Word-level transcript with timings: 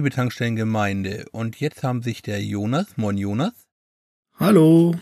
Liebe 0.00 0.08
Tankstellengemeinde. 0.08 1.26
Und 1.30 1.60
jetzt 1.60 1.82
haben 1.82 2.00
sich 2.00 2.22
der 2.22 2.42
Jonas, 2.42 2.96
moin 2.96 3.18
Jonas. 3.18 3.52
Hallo. 4.38 4.94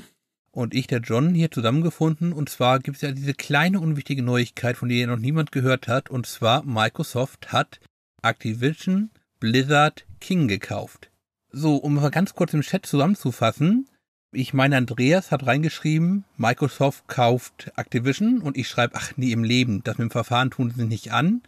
Und 0.51 0.75
ich, 0.75 0.89
der 0.89 0.99
John, 0.99 1.37
hier 1.37 1.53
zusammengefunden. 1.53 2.33
Und 2.33 2.49
zwar 2.49 2.81
gibt 2.81 2.97
es 2.97 3.03
ja 3.03 3.13
diese 3.13 3.33
kleine 3.33 3.79
unwichtige 3.79 4.25
Neuigkeit, 4.25 4.77
von 4.77 4.89
der 4.89 5.07
noch 5.07 5.21
niemand 5.21 5.53
gehört 5.53 5.87
hat. 5.87 6.11
Und 6.11 6.27
zwar 6.27 6.65
Microsoft 6.65 7.53
hat 7.53 7.79
Activision 8.23 9.11
Blizzard 9.39 10.05
King 10.19 10.49
gekauft. 10.49 11.13
So, 11.53 11.77
um 11.77 11.95
mal 11.95 12.11
ganz 12.11 12.35
kurz 12.35 12.53
im 12.53 12.63
Chat 12.63 12.85
zusammenzufassen. 12.85 13.89
Ich 14.33 14.53
meine, 14.53 14.77
Andreas 14.77 15.31
hat 15.31 15.47
reingeschrieben, 15.47 16.25
Microsoft 16.37 17.07
kauft 17.07 17.71
Activision 17.77 18.41
und 18.41 18.57
ich 18.57 18.67
schreibe, 18.67 18.97
ach 18.97 19.17
nie 19.17 19.31
im 19.31 19.45
Leben, 19.45 19.85
das 19.85 19.97
mit 19.99 20.07
dem 20.07 20.11
Verfahren 20.11 20.51
tun 20.51 20.73
sie 20.77 20.87
nicht 20.87 21.13
an. 21.13 21.43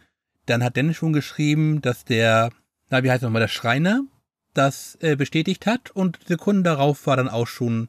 Dann 0.45 0.63
hat 0.63 0.77
Dennis 0.77 0.95
schon 0.95 1.11
geschrieben, 1.11 1.81
dass 1.81 2.05
der, 2.05 2.51
na, 2.91 3.03
wie 3.03 3.09
heißt 3.09 3.23
nochmal, 3.23 3.39
der 3.39 3.47
Schreiner 3.47 4.03
das 4.53 4.97
äh, 4.99 5.15
bestätigt 5.15 5.65
hat 5.65 5.91
und 5.91 6.19
Sekunden 6.27 6.63
darauf 6.63 7.07
war 7.07 7.15
dann 7.15 7.29
auch 7.29 7.47
schon 7.47 7.87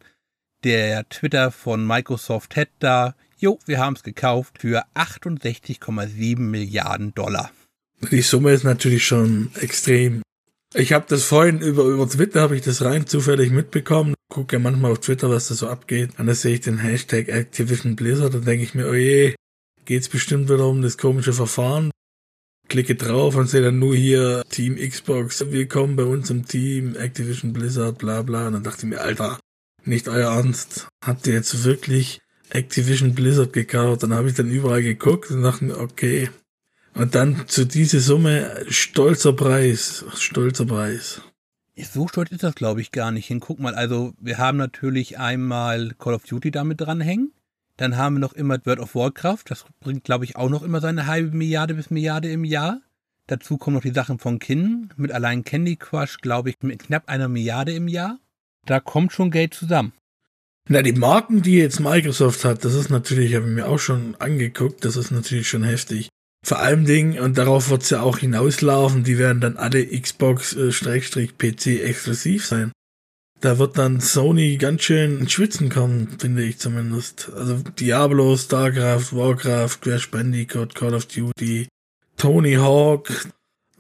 der 0.65 1.09
Twitter 1.09 1.51
von 1.51 1.85
Microsoft 1.85 2.55
Head 2.55 2.69
da, 2.79 3.17
jo, 3.37 3.59
wir 3.67 3.79
haben 3.79 3.97
es 3.97 4.05
gekauft 4.05 4.61
für 4.61 4.85
68,7 4.95 6.39
Milliarden 6.39 7.15
Dollar. 7.15 7.51
Die 8.11 8.23
Summe 8.23 8.53
ist 8.53 8.65
natürlich 8.65 9.05
schon 9.05 9.51
extrem. 9.61 10.23
Ich 10.75 10.93
habe 10.93 11.05
das 11.09 11.25
vorhin 11.25 11.61
über, 11.61 11.83
über 11.85 12.09
Twitter, 12.09 12.41
habe 12.41 12.57
ich 12.57 12.63
das 12.63 12.83
rein 12.85 13.07
zufällig 13.07 13.51
mitbekommen. 13.51 14.15
Gucke 14.29 14.57
ja 14.57 14.61
manchmal 14.61 14.93
auf 14.93 15.01
Twitter, 15.01 15.29
was 15.29 15.49
da 15.49 15.55
so 15.55 15.69
abgeht. 15.69 16.19
Und 16.19 16.27
da 16.27 16.35
sehe 16.35 16.55
ich 16.55 16.61
den 16.61 16.79
Hashtag 16.79 17.29
Activision 17.29 17.97
Blizzard. 17.97 18.35
Da 18.35 18.39
denke 18.39 18.65
ich 18.65 18.75
mir, 18.75 18.89
oh 18.89 18.95
je, 18.95 19.35
geht's 19.85 20.09
bestimmt 20.09 20.49
wieder 20.49 20.67
um 20.67 20.81
das 20.81 20.97
komische 20.97 21.33
Verfahren. 21.33 21.91
Klicke 22.73 22.95
drauf 22.95 23.37
und 23.37 23.51
sehe 23.51 23.61
dann 23.61 23.79
nur 23.79 23.95
hier 23.95 24.45
Team 24.49 24.77
Xbox, 24.77 25.45
willkommen 25.51 25.95
bei 25.95 26.05
uns 26.05 26.31
im 26.31 26.47
Team, 26.47 26.97
Activision 26.97 27.53
Blizzard, 27.53 27.99
bla 27.99 28.23
bla. 28.23 28.47
Und 28.47 28.55
dann 28.55 28.65
dachte 28.65 28.87
ich 28.87 28.89
mir, 28.89 29.03
Alter, 29.03 29.39
nicht 29.85 30.09
euer 30.09 30.35
Ernst. 30.35 30.89
Habt 31.05 31.27
ihr 31.27 31.35
jetzt 31.35 31.65
wirklich 31.65 32.23
Activision 32.49 33.15
Blizzard 33.15 33.53
gekauft? 33.53 34.03
Dann 34.03 34.15
habe 34.15 34.29
ich 34.29 34.37
dann 34.37 34.51
überall 34.51 34.83
geguckt 34.83 35.31
und 35.31 35.43
dachte 35.43 35.67
mir, 35.67 35.77
okay, 35.77 36.31
und 36.95 37.15
dann 37.15 37.47
zu 37.47 37.67
dieser 37.67 38.01
Summe 38.01 38.65
stolzer 38.71 39.35
Preis, 39.35 40.07
stolzer 40.17 40.65
Preis. 40.65 41.21
So 41.77 42.09
stolz 42.09 42.31
ist 42.33 42.43
das, 42.43 42.55
glaube 42.55 42.81
ich, 42.81 42.91
gar 42.91 43.11
nicht 43.11 43.27
hin. 43.27 43.41
Guck 43.41 43.61
mal, 43.61 43.75
also 43.75 44.15
wir 44.19 44.39
haben 44.39 44.57
natürlich 44.57 45.19
einmal 45.19 45.93
Call 45.99 46.15
of 46.15 46.25
Duty 46.25 46.51
damit 46.51 46.81
dranhängen. 46.81 47.35
Dann 47.83 47.97
haben 47.97 48.15
wir 48.15 48.21
noch 48.21 48.35
immer 48.35 48.65
World 48.65 48.79
of 48.79 48.95
Warcraft. 48.95 49.43
Das 49.49 49.65
bringt, 49.81 50.05
glaube 50.05 50.25
ich, 50.25 50.37
auch 50.37 50.49
noch 50.49 50.63
immer 50.63 50.81
seine 50.81 51.09
halbe 51.09 51.37
Milliarde 51.37 51.75
bis 51.75 51.91
Milliarde 51.91 52.31
im 52.31 52.45
Jahr. 52.45 52.81
Dazu 53.27 53.57
kommen 53.57 53.75
noch 53.75 53.83
die 53.83 53.91
Sachen 53.91 54.21
von 54.21 54.39
Kin. 54.39 54.91
Mit 54.97 55.11
allein 55.11 55.43
Candy 55.43 55.75
Crush, 55.75 56.19
glaube 56.19 56.51
ich, 56.51 56.59
mit 56.63 56.79
knapp 56.79 57.09
einer 57.09 57.27
Milliarde 57.27 57.73
im 57.73 57.89
Jahr. 57.89 58.21
Da 58.67 58.79
kommt 58.79 59.13
schon 59.13 59.33
Geld 59.33 59.55
zusammen. 59.55 59.93
Na, 60.69 60.81
die 60.83 60.93
Marken, 60.93 61.43
die 61.43 61.57
jetzt 61.57 61.81
Microsoft 61.81 62.45
hat, 62.45 62.65
das 62.65 62.75
ist 62.75 62.89
natürlich, 62.89 63.35
habe 63.35 63.49
ich 63.49 63.53
mir 63.53 63.67
auch 63.67 63.81
schon 63.81 64.15
angeguckt, 64.21 64.85
das 64.85 64.95
ist 64.95 65.11
natürlich 65.11 65.49
schon 65.49 65.65
heftig. 65.65 66.09
Vor 66.47 66.61
allem 66.61 66.85
Ding, 66.85 67.19
und 67.19 67.37
darauf 67.37 67.69
wird's 67.69 67.91
ja 67.91 68.01
auch 68.01 68.19
hinauslaufen, 68.19 69.03
die 69.03 69.19
werden 69.19 69.41
dann 69.41 69.57
alle 69.57 69.85
Xbox-PC 69.85 71.67
äh, 71.67 71.81
exklusiv 71.81 72.47
sein. 72.47 72.71
Da 73.43 73.59
wird 73.59 73.77
dann 73.77 73.99
Sony 73.99 74.57
ganz 74.57 74.83
schön 74.83 75.19
ins 75.19 75.33
Schwitzen 75.33 75.69
kommen, 75.69 76.17
finde 76.21 76.45
ich 76.45 76.59
zumindest. 76.59 77.29
Also 77.35 77.57
Diablo, 77.57 78.37
StarCraft, 78.37 79.17
Warcraft, 79.17 79.81
Crash 79.81 80.13
Bandicoot, 80.13 80.77
Call 80.77 80.95
of 80.95 81.07
Duty, 81.07 81.67
Tony 82.17 82.55
Hawk, 82.55 83.27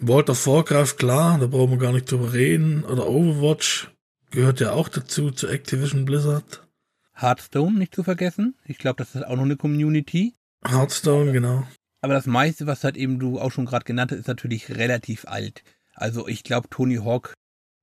World 0.01 0.31
of 0.31 0.45
Warcraft, 0.49 0.97
klar, 0.97 1.39
da 1.39 1.47
brauchen 1.47 1.71
wir 1.71 1.79
gar 1.79 1.93
nicht 1.93 2.11
drüber 2.11 2.33
reden. 2.33 2.83
Oder 2.83 3.07
Overwatch 3.07 3.89
gehört 4.33 4.59
ja 4.59 4.73
auch 4.73 4.89
dazu, 4.89 5.31
zu 5.31 5.47
Activision 5.47 6.07
Blizzard. 6.07 6.67
Hearthstone 7.15 7.79
nicht 7.79 7.95
zu 7.95 8.03
vergessen. 8.03 8.57
Ich 8.65 8.79
glaube, 8.79 8.97
das 8.97 9.15
ist 9.15 9.25
auch 9.25 9.37
noch 9.37 9.45
eine 9.45 9.57
Community. 9.57 10.35
Hearthstone, 10.67 11.31
genau. 11.31 11.65
Aber 12.01 12.15
das 12.15 12.27
meiste, 12.27 12.67
was 12.67 12.83
halt 12.83 12.97
eben 12.97 13.21
du 13.21 13.39
auch 13.39 13.53
schon 13.53 13.67
gerade 13.67 13.85
genannt 13.85 14.11
hast, 14.11 14.19
ist 14.19 14.27
natürlich 14.27 14.71
relativ 14.71 15.25
alt. 15.29 15.63
Also 15.95 16.27
ich 16.27 16.43
glaube, 16.43 16.69
Tony 16.69 16.97
Hawk, 16.97 17.35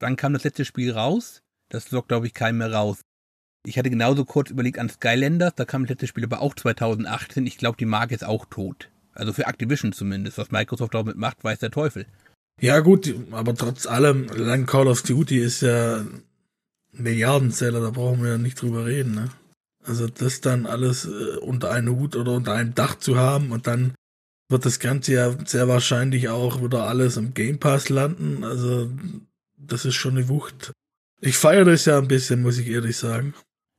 wann 0.02 0.18
kam 0.18 0.34
das 0.34 0.44
letzte 0.44 0.66
Spiel 0.66 0.92
raus? 0.92 1.42
Das 1.70 1.92
lockt, 1.92 2.10
glaube 2.10 2.28
ich, 2.28 2.34
keinen 2.34 2.58
mehr 2.58 2.74
raus. 2.74 3.02
Ich 3.66 3.78
hatte 3.78 3.90
genauso 3.90 4.26
kurz 4.26 4.50
überlegt 4.50 4.80
an 4.80 4.90
Skylanders, 4.90 5.54
da 5.56 5.66
kam 5.66 5.84
das 5.84 5.90
letzte 5.90 6.08
Spiel 6.08 6.24
aber 6.24 6.42
auch 6.42 6.56
2018. 6.56 7.46
Ich 7.46 7.58
glaube, 7.58 7.78
die 7.78 7.86
Marke 7.86 8.16
ist 8.16 8.24
auch 8.24 8.46
tot. 8.46 8.90
Also 9.14 9.34
für 9.34 9.46
Activision 9.46 9.92
zumindest. 9.92 10.38
Was 10.38 10.52
Microsoft 10.52 10.94
damit 10.94 11.18
macht, 11.18 11.44
weiß 11.44 11.60
der 11.60 11.72
Teufel. 11.72 12.06
Ja 12.62 12.80
gut, 12.80 13.14
aber 13.32 13.54
trotz 13.56 13.86
allem, 13.86 14.28
lang 14.28 14.66
Call 14.66 14.88
of 14.88 15.04
Duty 15.04 15.40
ist 15.40 15.62
ja 15.62 16.06
Milliardenzeller, 16.92 17.82
da 17.82 17.92
brauchen 17.92 18.24
wir 18.24 18.32
ja 18.32 18.38
nicht 18.38 18.62
drüber 18.62 18.86
reden. 18.86 19.16
Ne? 19.16 19.30
Also 19.84 20.08
das 20.08 20.42
dann 20.42 20.66
alles 20.66 21.06
äh, 21.06 21.38
unter 21.38 21.72
einem 21.72 21.98
Hut 21.98 22.16
oder 22.16 22.34
unter 22.34 22.54
einem 22.54 22.76
Dach 22.76 22.96
zu 22.96 23.18
haben 23.18 23.52
und 23.52 23.68
dann 23.68 23.94
wird 24.50 24.66
das 24.66 24.80
Ganze 24.80 25.14
ja 25.14 25.36
sehr 25.46 25.68
wahrscheinlich 25.68 26.30
auch 26.30 26.62
wieder 26.62 26.84
alles 26.84 27.18
im 27.18 27.34
Game 27.34 27.60
Pass 27.60 27.90
landen. 27.90 28.44
Also, 28.44 28.90
das 29.58 29.86
ist 29.86 29.96
schon 29.96 30.18
eine 30.18 30.28
Wucht. 30.28 30.74
Ich 31.22 31.38
feiere 31.38 31.66
das 31.66 31.86
ja 31.86 31.98
ein 31.98 32.08
bisschen, 32.08 32.42
muss 32.42 32.58
ich 32.58 32.68
ehrlich 32.68 32.98
sagen. 32.98 33.34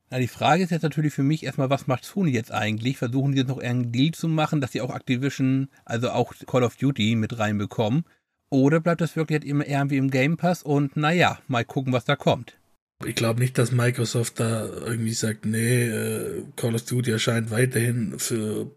Na, 0.09 0.19
die 0.19 0.27
Frage 0.27 0.63
ist 0.63 0.71
jetzt 0.71 0.83
natürlich 0.83 1.13
für 1.13 1.23
mich 1.23 1.43
erstmal, 1.43 1.69
was 1.69 1.87
macht 1.87 2.03
Sony 2.03 2.31
jetzt 2.31 2.51
eigentlich? 2.51 2.97
Versuchen 2.97 3.31
die 3.31 3.39
jetzt 3.39 3.47
noch 3.47 3.59
einen 3.59 3.91
Deal 3.91 4.11
zu 4.11 4.27
machen, 4.27 4.61
dass 4.61 4.73
sie 4.73 4.81
auch 4.81 4.93
Activision, 4.93 5.69
also 5.85 6.11
auch 6.11 6.33
Call 6.45 6.63
of 6.63 6.75
Duty 6.75 7.15
mit 7.15 7.39
reinbekommen? 7.39 8.03
Oder 8.49 8.81
bleibt 8.81 8.99
das 8.99 9.15
wirklich 9.15 9.39
halt 9.39 9.45
immer 9.45 9.65
irgendwie 9.65 9.97
im 9.97 10.11
Game 10.11 10.35
Pass 10.35 10.61
und 10.61 10.97
naja, 10.97 11.39
mal 11.47 11.63
gucken, 11.63 11.93
was 11.93 12.03
da 12.03 12.17
kommt? 12.17 12.57
Ich 13.05 13.15
glaube 13.15 13.39
nicht, 13.39 13.57
dass 13.57 13.71
Microsoft 13.71 14.39
da 14.39 14.65
irgendwie 14.65 15.13
sagt, 15.13 15.45
nee, 15.45 15.85
äh, 15.87 16.43
Call 16.57 16.75
of 16.75 16.85
Duty 16.85 17.11
erscheint 17.11 17.49
weiterhin 17.49 18.19
für 18.19 18.69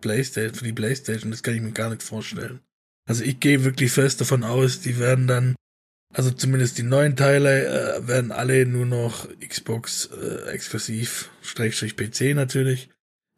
Playstation, 0.00 0.54
für 0.54 0.64
die 0.64 0.72
Playstation, 0.72 1.30
das 1.30 1.42
kann 1.42 1.54
ich 1.54 1.62
mir 1.62 1.72
gar 1.72 1.90
nicht 1.90 2.02
vorstellen. 2.02 2.60
Also 3.08 3.24
ich 3.24 3.40
gehe 3.40 3.64
wirklich 3.64 3.90
fest 3.90 4.20
davon 4.20 4.44
aus, 4.44 4.80
die 4.80 4.98
werden 4.98 5.26
dann, 5.26 5.54
also 6.14 6.30
zumindest 6.30 6.78
die 6.78 6.82
neuen 6.82 7.16
Teile, 7.16 7.66
äh, 7.98 8.08
werden 8.08 8.32
alle 8.32 8.66
nur 8.66 8.86
noch 8.86 9.28
Xbox 9.46 10.06
äh, 10.06 10.50
exklusiv, 10.50 11.30
Schrägstrich 11.42 11.96
PC 11.96 12.34
natürlich. 12.34 12.88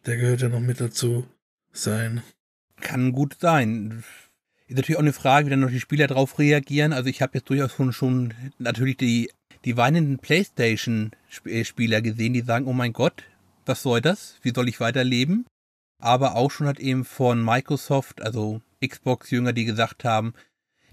Der 0.07 0.17
gehört 0.17 0.43
ja 0.43 0.49
noch 0.49 0.61
mit 0.61 0.81
dazu 0.81 1.27
sein. 1.73 2.23
Kann 2.81 3.13
gut 3.13 3.37
sein. 3.41 4.05
Ist 4.69 4.77
natürlich 4.77 4.97
auch 4.97 5.03
eine 5.03 5.13
Frage, 5.13 5.47
wie 5.47 5.51
dann 5.51 5.61
noch 5.61 5.71
die 5.71 5.81
Spieler 5.81 6.07
darauf 6.07 6.39
reagieren. 6.39 6.93
Also 6.93 7.09
ich 7.09 7.23
habe 7.23 7.33
jetzt 7.35 7.49
durchaus 7.51 7.73
schon, 7.73 7.93
schon 7.93 8.35
natürlich 8.59 8.97
die, 8.97 9.31
die 9.65 9.77
weinenden 9.77 10.19
Playstation-Spieler 10.19 12.03
gesehen, 12.03 12.35
die 12.35 12.43
sagen, 12.43 12.67
oh 12.67 12.73
mein 12.73 12.93
Gott, 12.93 13.25
was 13.65 13.83
soll 13.83 14.01
das? 14.01 14.37
Wie 14.43 14.53
soll 14.55 14.69
ich 14.69 14.81
weiterleben? 14.81 15.47
aber 15.99 16.37
auch 16.37 16.51
schon 16.51 16.67
hat 16.67 16.79
eben 16.79 17.05
von 17.05 17.45
Microsoft, 17.45 18.23
also 18.23 18.61
Xbox-Jünger, 18.87 19.53
die 19.53 19.65
gesagt 19.65 20.05
haben, 20.05 20.35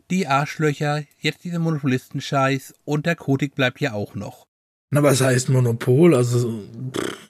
die 0.10 0.28
Arschlöcher, 0.28 1.04
jetzt 1.20 1.44
dieser 1.44 1.60
Monopolistenscheiß 1.60 2.74
und 2.86 3.06
der 3.06 3.16
Kotik 3.16 3.56
bleibt 3.56 3.82
ja 3.82 3.94
auch 3.94 4.16
noch. 4.16 4.48
Na, 4.92 5.02
was 5.02 5.22
heißt 5.22 5.50
Monopol? 5.50 6.14
Also 6.16 6.64
pff, 6.96 7.30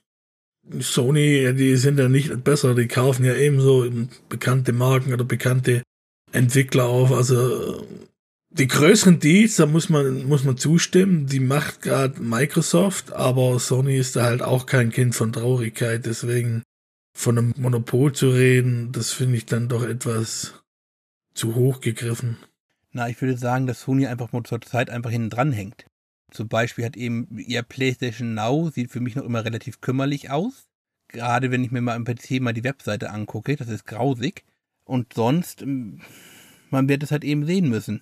Sony, 0.80 1.54
die 1.56 1.76
sind 1.76 2.00
ja 2.00 2.10
nicht 2.10 2.44
besser, 2.44 2.74
die 2.76 2.88
kaufen 2.88 3.26
ja 3.26 3.36
ebenso 3.36 3.90
bekannte 4.30 4.72
Marken 4.72 5.14
oder 5.14 5.26
bekannte 5.26 5.84
Entwickler 6.32 6.86
auf. 6.86 7.12
Also 7.12 7.86
die 8.50 8.68
größeren 8.68 9.20
Deals, 9.20 9.58
da 9.58 9.66
muss 9.66 9.90
man, 9.90 10.26
muss 10.26 10.44
man 10.44 10.58
zustimmen, 10.58 11.28
die 11.28 11.40
macht 11.40 11.82
gerade 11.82 12.22
Microsoft, 12.22 13.12
aber 13.12 13.60
Sony 13.60 13.98
ist 13.98 14.16
da 14.16 14.24
halt 14.24 14.42
auch 14.42 14.66
kein 14.66 14.92
Kind 14.92 15.16
von 15.16 15.34
Traurigkeit, 15.34 16.06
deswegen 16.06 16.64
von 17.16 17.38
einem 17.38 17.54
Monopol 17.58 18.14
zu 18.14 18.30
reden, 18.30 18.92
das 18.92 19.12
finde 19.12 19.38
ich 19.38 19.46
dann 19.46 19.70
doch 19.70 19.84
etwas 19.84 20.54
zu 21.34 21.56
hoch 21.56 21.82
gegriffen. 21.82 22.38
Na, 22.94 23.10
ich 23.10 23.20
würde 23.22 23.38
sagen, 23.38 23.66
dass 23.66 23.82
Sony 23.82 24.06
einfach 24.06 24.32
mal 24.32 24.44
zur 24.44 24.62
Zeit 24.62 24.90
einfach 24.90 25.10
hinten 25.10 25.32
dran 25.32 25.52
hängt. 25.52 25.86
Zum 26.32 26.48
Beispiel 26.48 26.86
hat 26.86 26.96
eben 26.96 27.28
ihr 27.38 27.64
PlayStation 27.64 28.34
Now, 28.36 28.70
sieht 28.70 28.92
für 28.92 29.00
mich 29.00 29.16
noch 29.16 29.26
immer 29.26 29.44
relativ 29.44 29.82
kümmerlich 29.82 30.30
aus. 30.30 30.68
Gerade 31.08 31.52
wenn 31.52 31.64
ich 31.64 31.72
mir 31.72 31.82
mal 31.82 31.96
im 31.96 32.06
PC 32.06 32.40
mal 32.40 32.54
die 32.54 32.64
Webseite 32.64 33.12
angucke, 33.12 33.56
das 33.56 33.68
ist 33.68 33.86
grausig. 33.86 34.44
Und 34.86 35.14
sonst, 35.14 35.64
man 35.66 36.90
wird 36.90 37.04
es 37.04 37.12
halt 37.12 37.24
eben 37.24 37.46
sehen 37.46 37.70
müssen. 37.70 38.02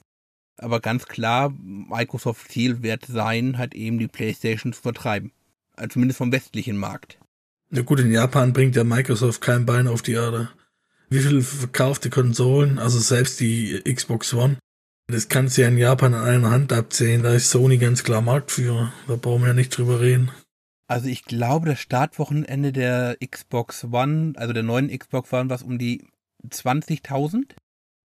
Aber 0.57 0.79
ganz 0.79 1.05
klar, 1.05 1.49
Microsoft 1.49 2.51
Ziel 2.51 2.83
wird 2.83 3.05
sein, 3.05 3.57
halt 3.57 3.73
eben 3.73 3.97
die 3.97 4.07
PlayStation 4.07 4.73
zu 4.73 4.81
vertreiben. 4.81 5.31
Also 5.75 5.93
zumindest 5.93 6.17
vom 6.17 6.31
westlichen 6.31 6.77
Markt. 6.77 7.17
Ja 7.71 7.81
gut, 7.81 7.99
in 7.99 8.11
Japan 8.11 8.53
bringt 8.53 8.75
ja 8.75 8.83
Microsoft 8.83 9.41
kein 9.41 9.65
Bein 9.65 9.87
auf 9.87 10.01
die 10.01 10.13
Erde. 10.13 10.49
Wie 11.09 11.19
viele 11.19 11.41
verkaufte 11.41 12.09
Konsolen, 12.09 12.79
also 12.79 12.99
selbst 12.99 13.39
die 13.39 13.81
Xbox 13.83 14.33
One, 14.33 14.57
das 15.11 15.29
kannst 15.29 15.57
du 15.57 15.61
ja 15.61 15.67
in 15.67 15.77
Japan 15.77 16.13
an 16.13 16.23
einer 16.27 16.51
Hand 16.51 16.73
abzählen. 16.73 17.23
Da 17.23 17.33
ist 17.33 17.49
Sony 17.49 17.77
ganz 17.77 18.03
klar 18.03 18.21
Marktführer. 18.21 18.91
Da 19.07 19.15
brauchen 19.15 19.41
wir 19.41 19.49
ja 19.49 19.53
nicht 19.53 19.77
drüber 19.77 19.99
reden. 19.99 20.31
Also 20.87 21.07
ich 21.07 21.23
glaube, 21.23 21.69
das 21.69 21.79
Startwochenende 21.79 22.73
der 22.73 23.17
Xbox 23.25 23.85
One, 23.91 24.33
also 24.35 24.51
der 24.53 24.63
neuen 24.63 24.89
Xbox 24.89 25.31
One, 25.31 25.49
was 25.49 25.63
um 25.63 25.77
die 25.77 26.05
20.000. 26.49 27.55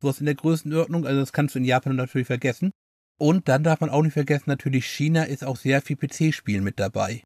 Sowas 0.00 0.20
in 0.20 0.26
der 0.26 0.34
Größenordnung. 0.34 1.06
Also 1.06 1.20
das 1.20 1.32
kannst 1.32 1.54
du 1.54 1.58
in 1.58 1.64
Japan 1.64 1.96
natürlich 1.96 2.26
vergessen. 2.26 2.70
Und 3.18 3.48
dann 3.48 3.64
darf 3.64 3.80
man 3.80 3.90
auch 3.90 4.02
nicht 4.02 4.12
vergessen, 4.12 4.44
natürlich 4.48 4.86
China 4.86 5.24
ist 5.24 5.42
auch 5.42 5.56
sehr 5.56 5.80
viel 5.80 5.96
PC-Spielen 5.96 6.62
mit 6.62 6.78
dabei. 6.78 7.22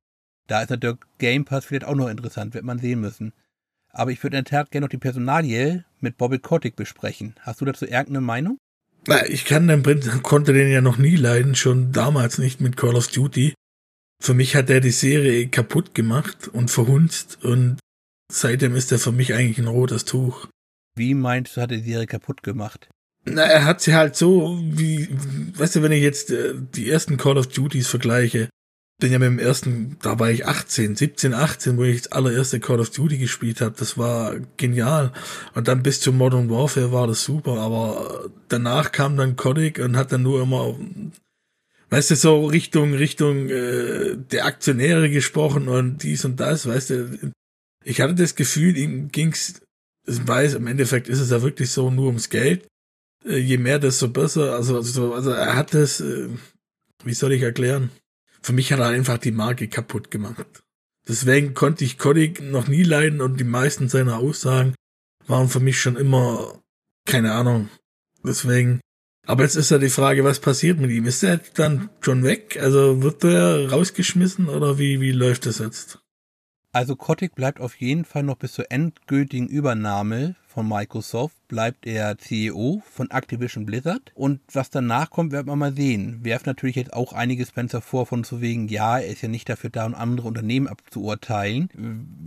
Da 0.47 0.63
ist 0.63 0.71
natürlich 0.71 0.99
Game 1.19 1.45
Pass 1.45 1.65
vielleicht 1.65 1.85
auch 1.85 1.95
noch 1.95 2.09
interessant, 2.09 2.55
wird 2.55 2.65
man 2.65 2.79
sehen 2.79 3.01
müssen. 3.01 3.33
Aber 3.93 4.13
ich 4.13 4.23
würde 4.23 4.39
in 4.39 4.45
der 4.45 4.51
Tat 4.51 4.71
gerne 4.71 4.85
noch 4.85 4.91
die 4.91 4.99
Personalie 4.99 5.85
mit 5.99 6.17
Bobby 6.17 6.39
Kotick 6.39 6.77
besprechen. 6.77 7.35
Hast 7.41 7.61
du 7.61 7.65
dazu 7.65 7.85
irgendeine 7.85 8.21
Meinung? 8.21 8.59
Na, 9.07 9.27
ich 9.27 9.45
kann 9.45 9.69
den 9.69 9.83
Prinz, 9.83 10.09
konnte 10.23 10.53
den 10.53 10.71
ja 10.71 10.81
noch 10.81 10.99
nie 10.99 11.17
leiden, 11.17 11.55
schon 11.55 11.93
damals 11.93 12.39
nicht 12.39 12.61
mit 12.61 12.77
Call 12.77 12.97
of 12.97 13.09
Duty. 13.09 13.55
Für 14.23 14.35
mich 14.35 14.55
hat 14.55 14.69
er 14.69 14.81
die 14.81 14.91
Serie 14.91 15.49
kaputt 15.49 15.95
gemacht 15.95 16.49
und 16.49 16.71
verhunzt 16.71 17.39
und 17.43 17.79
seitdem 18.31 18.77
ist 18.77 18.93
er 18.93 18.99
für 18.99 19.13
mich 19.13 19.33
eigentlich 19.33 19.59
ein 19.59 19.67
rotes 19.67 20.05
Tuch. 20.05 20.49
Wie 20.97 21.15
meinst 21.15 21.57
du, 21.57 21.63
hat 21.63 21.71
er 21.71 21.79
die 21.79 21.91
Serie 21.91 22.07
kaputt 22.07 22.43
gemacht? 22.43 22.89
Na, 23.25 23.43
er 23.43 23.65
hat 23.65 23.81
sie 23.81 23.95
halt 23.95 24.17
so, 24.17 24.59
wie, 24.63 25.09
weißt 25.57 25.77
du, 25.77 25.83
wenn 25.83 25.93
ich 25.93 26.03
jetzt 26.03 26.31
äh, 26.31 26.55
die 26.57 26.91
ersten 26.91 27.17
Call 27.17 27.39
of 27.39 27.47
Duties 27.49 27.87
vergleiche, 27.87 28.49
bin 29.01 29.11
ja 29.11 29.19
mit 29.19 29.27
dem 29.27 29.39
ersten, 29.39 29.97
da 30.03 30.19
war 30.19 30.31
ich 30.31 30.47
18, 30.47 30.95
17, 30.95 31.35
18, 31.35 31.77
wo 31.77 31.83
ich 31.85 32.03
das 32.03 32.13
allererste 32.13 32.61
Call 32.61 32.81
of 32.81 32.91
Duty 32.91 33.19
gespielt 33.19 33.61
habe. 33.61 33.75
Das 33.79 33.99
war 33.99 34.39
genial. 34.57 35.13
Und 35.55 35.67
dann 35.67 35.83
bis 35.83 36.01
zu 36.01 36.13
Modern 36.13 36.51
Warfare 36.51 36.93
war 36.93 37.07
das 37.07 37.25
super, 37.25 37.59
aber 37.59 38.31
danach 38.49 38.93
kam 38.93 39.17
dann 39.17 39.37
Kodik 39.37 39.81
und 39.81 39.97
hat 39.97 40.13
dann 40.13 40.23
nur 40.23 40.43
immer, 40.43 40.79
weißt 41.89 42.13
du, 42.13 42.17
so 42.17 42.47
Richtung, 42.47 42.95
Richtung 42.95 43.49
äh, 43.49 44.17
der 44.17 44.45
Aktionäre 44.45 45.11
gesprochen 45.11 45.69
und 45.69 46.03
dies 46.03 46.25
und 46.25 46.39
das, 46.39 46.67
weißt 46.67 46.91
du. 46.91 47.33
Ich 47.85 48.01
hatte 48.03 48.15
das 48.15 48.35
Gefühl, 48.35 48.77
ihm 48.77 49.09
ging's, 49.11 49.63
ich 50.07 50.29
weiß, 50.29 50.55
im 50.55 50.67
Endeffekt 50.67 51.09
ist 51.09 51.21
es 51.21 51.31
ja 51.31 51.43
wirklich 51.43 51.71
so 51.71 51.91
nur 51.91 52.07
ums 52.07 52.29
Geld. 52.29 52.69
Äh, 53.25 53.39
je 53.39 53.57
mehr, 53.59 53.79
desto 53.79 54.09
besser. 54.09 54.55
Also, 54.55 54.77
also, 54.77 55.15
also 55.15 55.31
er 55.31 55.57
hat 55.57 55.75
das, 55.75 56.01
äh, 56.01 56.29
wie 57.05 57.15
soll 57.15 57.33
ich 57.33 57.43
erklären? 57.43 57.91
Für 58.43 58.53
mich 58.53 58.73
hat 58.73 58.81
er 58.81 58.89
einfach 58.89 59.19
die 59.19 59.33
Marke 59.33 59.69
kaputt 59.69 60.11
gemacht. 60.11 60.63
Deswegen 61.09 61.55
konnte 61.55 61.85
ich 61.85 61.99
Kodik 61.99 62.43
noch 62.43 62.69
nie 62.69 62.83
leiden 62.83 63.21
und 63.21 63.39
die 63.39 63.45
meisten 63.45 63.89
seiner 63.89 64.19
Aussagen 64.19 64.75
waren 65.27 65.49
für 65.49 65.61
mich 65.61 65.81
schon 65.81 65.97
immer, 65.97 66.61
keine 67.07 67.33
Ahnung. 67.33 67.69
Deswegen. 68.25 68.81
Aber 69.27 69.45
jetzt 69.45 69.57
ist 69.57 69.71
ja 69.71 69.79
die 69.79 69.91
Frage, 69.91 70.25
was 70.25 70.41
passiert 70.41 70.79
mit 70.79 70.91
ihm? 70.91 71.07
Ist 71.07 71.23
er 71.23 71.39
dann 71.55 71.91
schon 72.01 72.25
weg? 72.25 72.59
Also 72.61 73.03
wird 73.03 73.23
er 73.25 73.71
rausgeschmissen 73.71 74.49
oder 74.49 74.79
wie, 74.79 75.01
wie 75.01 75.13
läuft 75.13 75.47
das 75.47 75.59
jetzt? 75.59 76.00
Also 76.73 76.95
Kotick 76.95 77.35
bleibt 77.35 77.61
auf 77.61 77.75
jeden 77.81 78.05
Fall 78.05 78.23
noch 78.23 78.37
bis 78.37 78.53
zur 78.53 78.71
endgültigen 78.71 79.49
Übernahme 79.49 80.37
von 80.47 80.69
Microsoft, 80.69 81.37
bleibt 81.49 81.85
er 81.85 82.17
CEO 82.17 82.81
von 82.89 83.11
Activision 83.11 83.67
Blizzard. 83.67 84.13
Und 84.15 84.41
was 84.53 84.71
danach 84.71 85.11
kommt, 85.11 85.33
werden 85.33 85.49
wir 85.49 85.57
mal 85.57 85.75
sehen. 85.75 86.21
Werft 86.25 86.47
natürlich 86.47 86.77
jetzt 86.77 86.93
auch 86.93 87.13
einige 87.13 87.45
Spencer 87.45 87.81
vor, 87.81 88.07
von 88.07 88.23
zu 88.23 88.41
wegen, 88.41 88.69
ja, 88.69 88.99
er 88.99 89.09
ist 89.09 89.23
ja 89.23 89.29
nicht 89.29 89.49
dafür 89.49 89.71
da, 89.71 89.85
um 89.85 89.97
andere 89.97 90.29
Unternehmen 90.29 90.69
abzuurteilen. 90.69 91.71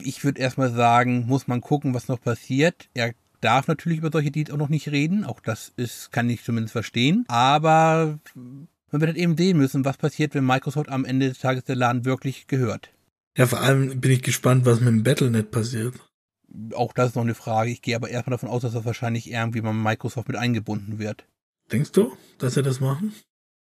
Ich 0.01 0.25
würde 0.25 0.41
erstmal 0.41 0.73
sagen, 0.73 1.25
muss 1.25 1.47
man 1.47 1.61
gucken, 1.61 1.93
was 1.93 2.09
noch 2.09 2.19
passiert. 2.19 2.89
Er 2.93 3.13
darf 3.39 3.67
natürlich 3.67 3.99
über 3.99 4.11
solche 4.11 4.31
Deals 4.31 4.51
auch 4.51 4.57
noch 4.57 4.69
nicht 4.69 4.89
reden. 4.89 5.23
Auch 5.23 5.39
das 5.39 5.71
ist, 5.77 6.11
kann 6.11 6.29
ich 6.29 6.43
zumindest 6.43 6.73
verstehen. 6.73 7.23
Aber 7.29 8.19
man 8.35 8.67
wird 9.01 9.07
halt 9.07 9.17
eben 9.17 9.37
sehen 9.37 9.57
müssen, 9.57 9.85
was 9.85 9.97
passiert, 9.97 10.35
wenn 10.35 10.45
Microsoft 10.45 10.89
am 10.89 11.05
Ende 11.05 11.29
des 11.29 11.39
Tages 11.39 11.63
der 11.63 11.77
Laden 11.77 12.03
wirklich 12.03 12.47
gehört. 12.47 12.89
Ja, 13.37 13.47
vor 13.47 13.61
allem 13.61 13.99
bin 13.99 14.11
ich 14.11 14.21
gespannt, 14.21 14.65
was 14.65 14.79
mit 14.79 14.89
dem 14.89 15.03
Battlenet 15.03 15.51
passiert. 15.51 15.95
Auch 16.75 16.93
das 16.93 17.09
ist 17.09 17.15
noch 17.15 17.23
eine 17.23 17.35
Frage. 17.35 17.71
Ich 17.71 17.81
gehe 17.81 17.95
aber 17.95 18.09
erstmal 18.09 18.35
davon 18.35 18.49
aus, 18.49 18.61
dass 18.61 18.73
das 18.73 18.85
wahrscheinlich 18.85 19.31
irgendwie 19.31 19.61
mal 19.61 19.73
Microsoft 19.73 20.27
mit 20.27 20.37
eingebunden 20.37 20.99
wird. 20.99 21.25
Denkst 21.71 21.91
du, 21.93 22.15
dass 22.37 22.53
sie 22.53 22.61
das 22.61 22.79
machen? 22.79 23.13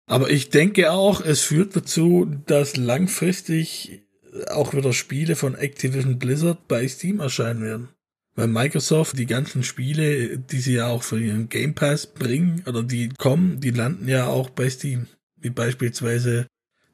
Aber 0.07 0.31
ich 0.31 0.51
denke 0.51 0.93
auch, 0.93 1.25
es 1.25 1.41
führt 1.41 1.75
dazu, 1.75 2.27
dass 2.47 2.77
langfristig 2.77 4.03
auch 4.51 4.75
wieder 4.75 4.93
Spiele 4.93 5.37
von 5.37 5.55
Activision 5.55 6.19
Blizzard 6.19 6.69
bei 6.69 6.87
Steam 6.89 7.21
erscheinen 7.21 7.63
werden. 7.63 7.89
Weil 8.35 8.49
Microsoft 8.49 9.19
die 9.19 9.27
ganzen 9.27 9.63
Spiele, 9.63 10.39
die 10.39 10.61
sie 10.61 10.75
ja 10.75 10.89
auch 10.89 11.03
für 11.03 11.21
ihren 11.21 11.49
Game 11.49 11.75
Pass 11.75 12.07
bringen 12.07 12.63
oder 12.67 12.83
die 12.83 13.11
kommen, 13.11 13.61
die 13.61 13.71
landen 13.71 14.09
ja 14.09 14.27
auch 14.27 14.51
bei 14.51 14.71
Steam. 14.71 15.07
Wie 15.37 15.51
beispielsweise 15.51 16.47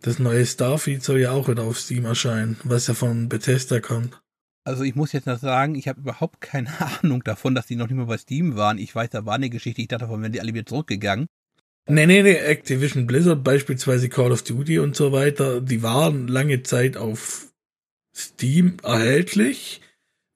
das 0.02 0.18
neue 0.18 0.46
Starfield 0.46 1.02
soll 1.02 1.20
ja 1.20 1.32
auch 1.32 1.48
wieder 1.48 1.62
auf 1.62 1.78
Steam 1.78 2.04
erscheinen, 2.04 2.56
was 2.64 2.86
ja 2.86 2.94
von 2.94 3.28
Bethesda 3.28 3.80
kommt. 3.80 4.20
Also 4.64 4.82
ich 4.82 4.94
muss 4.94 5.12
jetzt 5.12 5.26
noch 5.26 5.38
sagen, 5.38 5.74
ich 5.74 5.88
habe 5.88 6.00
überhaupt 6.00 6.40
keine 6.40 6.68
Ahnung 7.02 7.24
davon, 7.24 7.54
dass 7.54 7.66
die 7.66 7.76
noch 7.76 7.88
nicht 7.88 7.96
mal 7.96 8.06
bei 8.06 8.18
Steam 8.18 8.56
waren. 8.56 8.78
Ich 8.78 8.94
weiß, 8.94 9.10
da 9.10 9.24
war 9.24 9.34
eine 9.34 9.50
Geschichte, 9.50 9.80
ich 9.80 9.88
dachte 9.88 10.04
davon, 10.04 10.22
wenn 10.22 10.32
die 10.32 10.40
alle 10.40 10.54
wieder 10.54 10.66
zurückgegangen. 10.66 11.26
Nee, 11.90 12.04
nee, 12.06 12.22
nee, 12.22 12.34
Activision 12.34 13.06
Blizzard, 13.06 13.42
beispielsweise 13.42 14.10
Call 14.10 14.30
of 14.30 14.42
Duty 14.42 14.78
und 14.78 14.94
so 14.94 15.10
weiter, 15.10 15.62
die 15.62 15.82
waren 15.82 16.28
lange 16.28 16.62
Zeit 16.62 16.98
auf 16.98 17.46
Steam 18.14 18.76
erhältlich, 18.82 19.80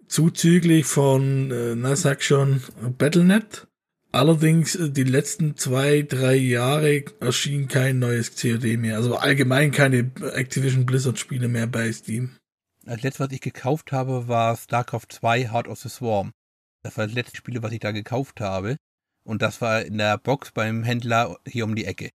zuzüglich 0.07 0.87
von, 0.87 1.51
äh, 1.51 1.75
na 1.75 1.95
sag 1.95 2.23
schon, 2.23 2.63
Battlenet. 2.97 3.67
Allerdings 4.13 4.75
äh, 4.77 4.91
die 4.91 5.05
letzten 5.05 5.57
zwei, 5.57 6.03
drei 6.03 6.35
Jahre 6.35 7.05
erschien 7.21 7.67
kein 7.69 7.99
neues 7.99 8.41
COD 8.41 8.77
mehr. 8.77 8.97
Also 8.97 9.17
allgemein 9.17 9.71
keine 9.71 10.11
Activision 10.35 10.87
Blizzard 10.87 11.19
Spiele 11.19 11.49
mehr 11.49 11.67
bei 11.67 11.91
Steam. 11.93 12.37
Das 12.85 13.03
letzte, 13.03 13.25
was 13.25 13.33
ich 13.33 13.41
gekauft 13.41 13.93
habe, 13.93 14.29
war 14.29 14.57
StarCraft 14.57 15.07
2 15.09 15.51
Heart 15.51 15.69
of 15.69 15.79
the 15.79 15.89
Swarm. 15.89 16.33
Das 16.83 16.97
war 16.97 17.07
das 17.07 17.15
letzte 17.15 17.37
Spiel, 17.37 17.63
was 17.63 17.73
ich 17.73 17.81
da 17.81 17.93
gekauft 17.93 18.41
habe. 18.41 18.77
Und 19.25 19.41
das 19.41 19.61
war 19.61 19.83
in 19.83 19.99
der 19.99 20.19
Box 20.19 20.51
beim 20.51 20.83
Händler 20.83 21.39
hier 21.47 21.65
um 21.65 21.75
die 21.75 21.85
Ecke 21.85 22.11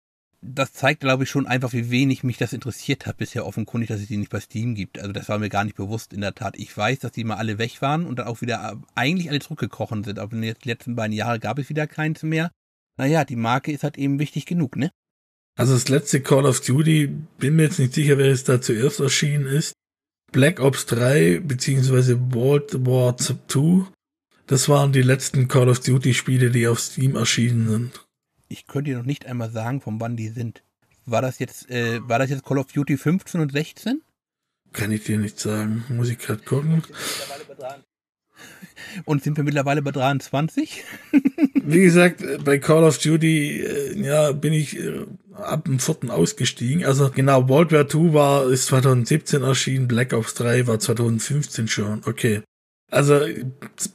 das 0.48 0.72
zeigt, 0.72 1.00
glaube 1.00 1.25
ich, 1.25 1.31
schon 1.31 1.46
einfach, 1.46 1.72
wie 1.72 1.90
wenig 1.90 2.22
mich 2.22 2.37
das 2.37 2.52
interessiert 2.52 3.06
hat 3.06 3.16
bisher 3.16 3.46
offenkundig, 3.46 3.88
dass 3.88 4.00
es 4.00 4.06
die 4.06 4.16
nicht 4.16 4.31
bei 4.31 4.40
Steam 4.40 4.75
gibt. 4.75 4.98
Also 4.98 5.12
das 5.12 5.28
war 5.28 5.38
mir 5.38 5.48
gar 5.48 5.64
nicht 5.64 5.76
bewusst 5.76 6.12
in 6.12 6.20
der 6.20 6.34
Tat. 6.34 6.56
Ich 6.56 6.76
weiß, 6.76 7.00
dass 7.00 7.12
die 7.12 7.25
mal 7.25 7.37
alle 7.37 7.58
weg 7.58 7.82
waren 7.82 8.06
und 8.06 8.19
dann 8.19 8.26
auch 8.26 8.40
wieder 8.40 8.72
äh, 8.72 8.76
eigentlich 8.94 9.31
alle 9.31 9.40
zurückgekrochen 9.40 10.04
sind. 10.04 10.18
Aber 10.18 10.32
in 10.32 10.42
den 10.42 10.54
letzten 10.64 10.97
beiden 10.97 11.12
Jahren 11.12 11.40
gab 11.40 11.59
es 11.59 11.68
wieder 11.68 11.87
keins 11.87 12.23
mehr. 12.23 12.50
Naja, 12.97 13.25
die 13.25 13.37
Marke 13.37 13.73
ist 13.73 13.82
halt 13.82 13.99
eben 13.99 14.18
wichtig 14.18 14.47
genug, 14.47 14.76
ne? 14.76 14.90
Also 15.59 15.75
das 15.75 15.88
letzte 15.88 16.21
Call 16.21 16.47
of 16.47 16.61
Duty, 16.61 17.09
bin 17.38 17.56
mir 17.56 17.64
jetzt 17.64 17.78
nicht 17.78 17.94
sicher, 17.94 18.18
wer 18.18 18.30
es 18.30 18.44
da 18.44 18.61
zuerst 18.61 19.00
erschienen 19.00 19.47
ist. 19.47 19.73
Black 20.32 20.61
Ops 20.61 20.87
3 20.87 21.40
beziehungsweise 21.40 22.32
World 22.35 22.87
War 22.87 23.16
2, 23.16 23.87
das 24.47 24.68
waren 24.68 24.92
die 24.92 25.02
letzten 25.02 25.49
Call 25.49 25.68
of 25.68 25.80
Duty 25.80 26.14
Spiele, 26.14 26.50
die 26.50 26.68
auf 26.68 26.80
Steam 26.80 27.16
erschienen 27.16 27.68
sind 27.68 28.05
ich 28.49 28.67
könnte 28.67 28.91
dir 28.91 28.99
noch 28.99 29.05
nicht 29.05 29.26
einmal 29.26 29.50
sagen, 29.50 29.81
von 29.81 30.00
wann 30.00 30.17
die 30.17 30.29
sind. 30.29 30.62
War 31.05 31.23
das 31.23 31.38
jetzt, 31.38 31.71
äh, 31.71 32.00
war 32.09 32.19
das 32.19 32.31
jetzt 32.31 32.45
Call 32.45 32.59
of 32.59 32.73
Duty 32.73 32.97
15 32.97 33.41
und 33.41 33.53
16? 33.53 34.03
Kann 34.73 34.93
ich 34.93 35.05
dir 35.05 35.19
nicht 35.19 35.38
sagen. 35.38 35.85
Muss 35.88 36.11
ich 36.11 36.19
gerade 36.19 36.43
gucken. 36.43 36.83
Und 39.05 39.23
sind 39.23 39.37
wir 39.37 39.45
mittlerweile 39.45 39.83
bei 39.83 39.93
23? 39.93 40.85
Wie 41.55 41.81
gesagt, 41.81 42.23
bei 42.45 42.59
Call 42.59 42.85
of 42.85 42.99
Duty, 42.99 43.61
äh, 43.61 43.99
ja, 44.00 44.33
bin 44.33 44.53
ich 44.53 44.79
äh, 44.79 45.07
ab 45.33 45.65
dem 45.65 45.79
vierten 45.79 46.11
ausgestiegen. 46.11 46.85
Also 46.85 47.11
genau, 47.11 47.49
World 47.49 47.73
War 47.73 47.88
2 47.88 48.12
war, 48.12 48.49
ist 48.49 48.67
2017 48.67 49.43
erschienen, 49.43 49.88
Black 49.88 50.12
Ops 50.12 50.35
3 50.35 50.67
war 50.67 50.79
2015 50.79 51.69
schon. 51.69 52.03
Okay. 52.05 52.43
Also 52.90 53.21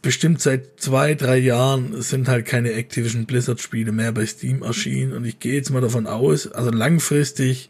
bestimmt 0.02 0.42
seit 0.42 0.80
zwei, 0.80 1.16
drei 1.16 1.38
Jahren 1.38 2.02
sind 2.02 2.28
halt 2.28 2.46
keine 2.46 2.74
Activision 2.74 3.26
Blizzard 3.26 3.62
Spiele 3.62 3.92
mehr 3.92 4.12
bei 4.12 4.26
Steam 4.26 4.64
erschienen 4.64 5.14
und 5.14 5.26
ich 5.26 5.40
gehe 5.40 5.54
jetzt 5.54 5.70
mal 5.70 5.82
davon 5.82 6.08
aus, 6.08 6.52
also 6.52 6.72
langfristig 6.72 7.70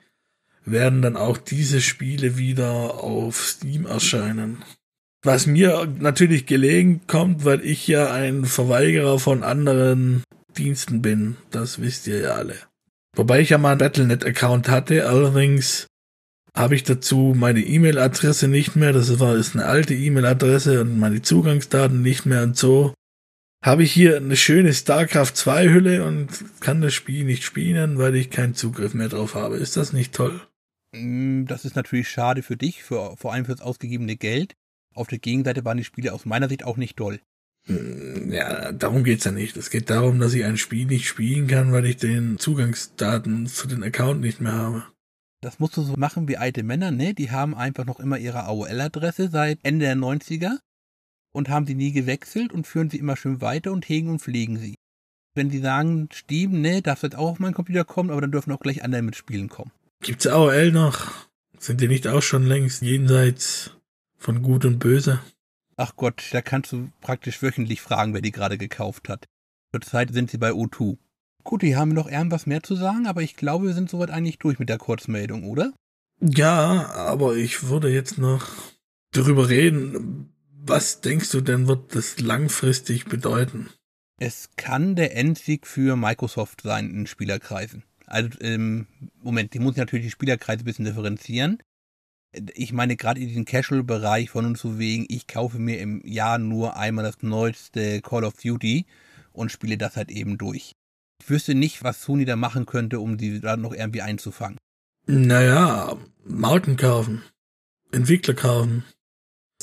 werden 0.66 1.01
dann 1.01 1.16
auch 1.18 1.38
diese 1.38 1.82
Spiele 1.82 2.38
wieder 2.38 3.04
auf 3.04 3.44
Steam 3.44 3.86
erscheinen. 3.86 4.63
Was 5.24 5.46
mir 5.46 5.88
natürlich 6.00 6.48
gelegen 6.48 7.01
kommt, 7.06 7.46
weil 7.46 7.63
ich 7.63 7.88
ja 7.88 8.12
ein 8.12 8.46
Verweigerer 8.46 9.20
von 9.20 9.44
anderen 9.44 10.24
Diensten 10.58 11.01
bin. 11.01 11.38
Das 11.51 11.80
wisst 11.80 12.08
ihr 12.08 12.20
ja 12.20 12.32
alle. 12.32 12.56
Wobei 13.16 13.42
ich 13.42 13.50
ja 13.50 13.58
mal 13.58 13.72
einen 13.72 13.80
Battlenet-Account 13.80 14.70
hatte, 14.70 15.08
allerdings 15.08 15.88
habe 16.55 16.75
ich 16.75 16.84
dazu 16.84 17.34
meine 17.36 17.62
E-Mail-Adresse 17.62 18.48
nicht 18.48 18.75
mehr. 18.75 18.93
Das 18.93 19.20
war 19.20 19.36
ist 19.36 19.55
eine 19.55 19.65
alte 19.65 19.93
E-Mail-Adresse 19.93 20.81
und 20.81 21.00
meine 21.00 21.22
Zugangsdaten 21.22 22.01
nicht 22.01 22.25
mehr 22.25 22.43
und 22.43 22.58
so. 22.58 22.93
Habe 23.63 23.84
ich 23.84 23.91
hier 23.91 24.17
eine 24.17 24.36
schöne 24.36 24.74
StarCraft 24.74 25.34
2 25.36 25.70
Hülle 25.70 26.05
und 26.05 26.29
kann 26.62 26.81
das 26.81 26.93
Spiel 26.93 27.25
nicht 27.25 27.43
spielen, 27.43 28.00
weil 28.00 28.15
ich 28.15 28.31
keinen 28.31 28.55
Zugriff 28.55 28.93
mehr 28.93 29.10
drauf 29.10 29.36
habe. 29.36 29.58
Ist 29.58 29.77
das 29.77 29.93
nicht 29.93 30.13
toll? 30.13 30.41
Mm, 30.93 31.46
das 31.46 31.63
ist 31.63 31.75
natürlich 31.75 32.10
schade 32.10 32.41
für 32.41 32.58
dich, 32.58 32.84
für, 32.84 33.15
vor 33.17 33.34
allem 33.34 33.46
fürs 33.46 33.62
ausgegebene 33.62 34.15
Geld. 34.15 34.55
Auf 34.93 35.08
der 35.08 35.20
Gegenseite 35.20 35.63
waren 35.63 35.77
die 35.77 35.84
Spiele 35.84 36.12
aus 36.12 36.25
meiner 36.25 36.50
Sicht 36.50 36.63
auch 36.63 36.75
nicht 36.75 36.98
toll. 36.98 37.22
Mm, 37.67 38.31
ja, 38.31 38.72
darum 38.72 39.03
geht's 39.03 39.25
ja 39.25 39.31
nicht. 39.31 39.55
Es 39.58 39.70
geht 39.70 39.91
darum, 39.91 40.20
dass 40.20 40.34
ich 40.34 40.43
ein 40.43 40.58
Spiel 40.58 40.88
nicht 40.88 41.08
spielen 41.08 41.48
kann, 41.48 41.72
weil 41.72 41.86
ich 41.86 41.98
den 41.98 42.39
Zugangsdaten 42.39 43.46
zu 43.46 43.67
den 43.67 43.84
Account 43.84 44.22
nicht 44.22 44.41
mehr 44.41 44.53
habe. 44.53 44.84
Das 45.41 45.60
musst 45.60 45.75
du 45.75 45.81
so 45.81 45.95
machen 45.98 46.27
wie 46.27 46.38
alte 46.38 46.62
Männer, 46.63 46.91
ne? 46.91 47.13
Die 47.15 47.31
haben 47.31 47.55
einfach 47.55 47.86
noch 47.86 48.00
immer 48.00 48.19
ihre 48.19 48.43
AOL-Adresse 48.43 49.29
seit 49.29 49.60
Ende 49.63 49.86
der 49.86 49.95
90er 49.95 50.60
und 51.33 51.50
haben 51.50 51.65
sie 51.65 51.74
nie 51.75 51.91
gewechselt 51.91 52.53
und 52.53 52.67
führen 52.67 52.89
sie 52.91 52.98
immer 52.98 53.17
schön 53.17 53.41
weiter 53.41 53.71
und 53.71 53.89
hegen 53.89 54.10
und 54.10 54.19
pflegen 54.19 54.57
sie. 54.57 54.75
wenn 55.33 55.50
die 55.50 55.60
sagen, 55.60 56.10
Steam, 56.13 56.62
ne, 56.62 56.81
darf 56.81 57.03
jetzt 57.03 57.15
auch 57.15 57.31
auf 57.31 57.39
meinen 57.39 57.53
Computer 57.53 57.86
kommen, 57.86 58.10
aber 58.10 58.21
dann 58.21 58.31
dürfen 58.31 58.51
auch 58.51 58.60
gleich 58.60 58.83
andere 58.83 59.01
mitspielen 59.01 59.50
kommen. 59.50 59.71
Gibt's 60.01 60.27
AOL 60.27 60.71
noch? 60.71 61.27
Sind 61.57 61.79
die 61.79 61.88
nicht 61.88 62.07
auch 62.07 62.21
schon 62.21 62.45
längst 62.45 62.81
jenseits 62.81 63.71
von 64.17 64.41
Gut 64.41 64.65
und 64.65 64.79
Böse? 64.79 65.19
Ach 65.77 65.95
Gott, 65.95 66.24
da 66.31 66.41
kannst 66.41 66.71
du 66.71 66.89
praktisch 67.01 67.41
wöchentlich 67.41 67.81
fragen, 67.81 68.13
wer 68.13 68.21
die 68.21 68.31
gerade 68.31 68.57
gekauft 68.57 69.10
hat. 69.10 69.27
Zurzeit 69.71 70.12
sind 70.13 70.29
sie 70.29 70.38
bei 70.38 70.51
O2. 70.51 70.98
Gut, 71.43 71.62
die 71.62 71.75
haben 71.75 71.93
noch 71.93 72.10
irgendwas 72.10 72.45
mehr 72.45 72.63
zu 72.63 72.75
sagen, 72.75 73.07
aber 73.07 73.21
ich 73.21 73.36
glaube, 73.36 73.67
wir 73.67 73.74
sind 73.74 73.89
soweit 73.89 74.12
eigentlich 74.12 74.39
durch 74.39 74.60
mit 74.60 74.69
der 74.69 74.77
Kurzmeldung, 74.77 75.43
oder? 75.43 75.74
Ja, 76.19 76.91
aber 76.91 77.36
ich 77.36 77.63
würde 77.63 77.89
jetzt 77.89 78.17
noch 78.17 78.48
darüber 79.12 79.50
reden, 79.50 80.33
was 80.63 81.01
denkst 81.01 81.31
du 81.31 81.41
denn 81.41 81.67
wird 81.67 81.95
das 81.95 82.19
langfristig 82.19 83.05
bedeuten? 83.05 83.69
Es 84.19 84.50
kann 84.55 84.95
der 84.95 85.17
Endsieg 85.17 85.65
für 85.65 85.95
Microsoft 85.95 86.62
sein 86.62 86.91
in 86.91 87.07
Spielerkreisen. 87.07 87.83
Also 88.05 88.29
im 88.39 88.86
Moment, 89.24 89.53
die 89.53 89.60
muss 89.60 89.77
natürlich 89.77 90.05
die 90.05 90.12
Spielerkreise 90.12 90.62
ein 90.62 90.65
bisschen 90.65 90.86
differenzieren. 90.86 91.57
Ich 92.53 92.71
meine, 92.71 92.95
gerade 92.95 93.19
in 93.19 93.27
diesem 93.27 93.45
Casual-Bereich 93.45 94.29
von 94.29 94.45
uns 94.45 94.60
zu 94.60 94.77
wegen, 94.77 95.05
ich 95.10 95.27
kaufe 95.27 95.57
mir 95.57 95.79
im 95.79 96.05
Jahr 96.05 96.38
nur 96.38 96.77
einmal 96.77 97.03
das 97.03 97.24
neueste 97.24 98.01
Call 98.01 98.24
of 98.24 98.36
Duty 98.36 98.86
und 99.33 99.51
spiele 99.51 99.77
das 99.77 99.95
halt 99.95 100.12
eben 100.12 100.38
durch. 100.38 100.75
Ich 101.22 101.30
wüsste 101.30 101.54
nicht, 101.54 101.84
was 101.84 102.01
Sony 102.01 102.25
da 102.25 102.36
machen 102.36 102.66
könnte, 102.66 103.00
um 103.00 103.18
die 103.18 103.40
da 103.40 103.56
noch 103.56 103.74
irgendwie 103.74 104.01
einzufangen. 104.01 104.58
Naja, 105.06 105.96
Marken 106.25 106.78
kaufen, 106.78 107.22
Entwickler 107.92 108.34
kaufen. 108.34 108.86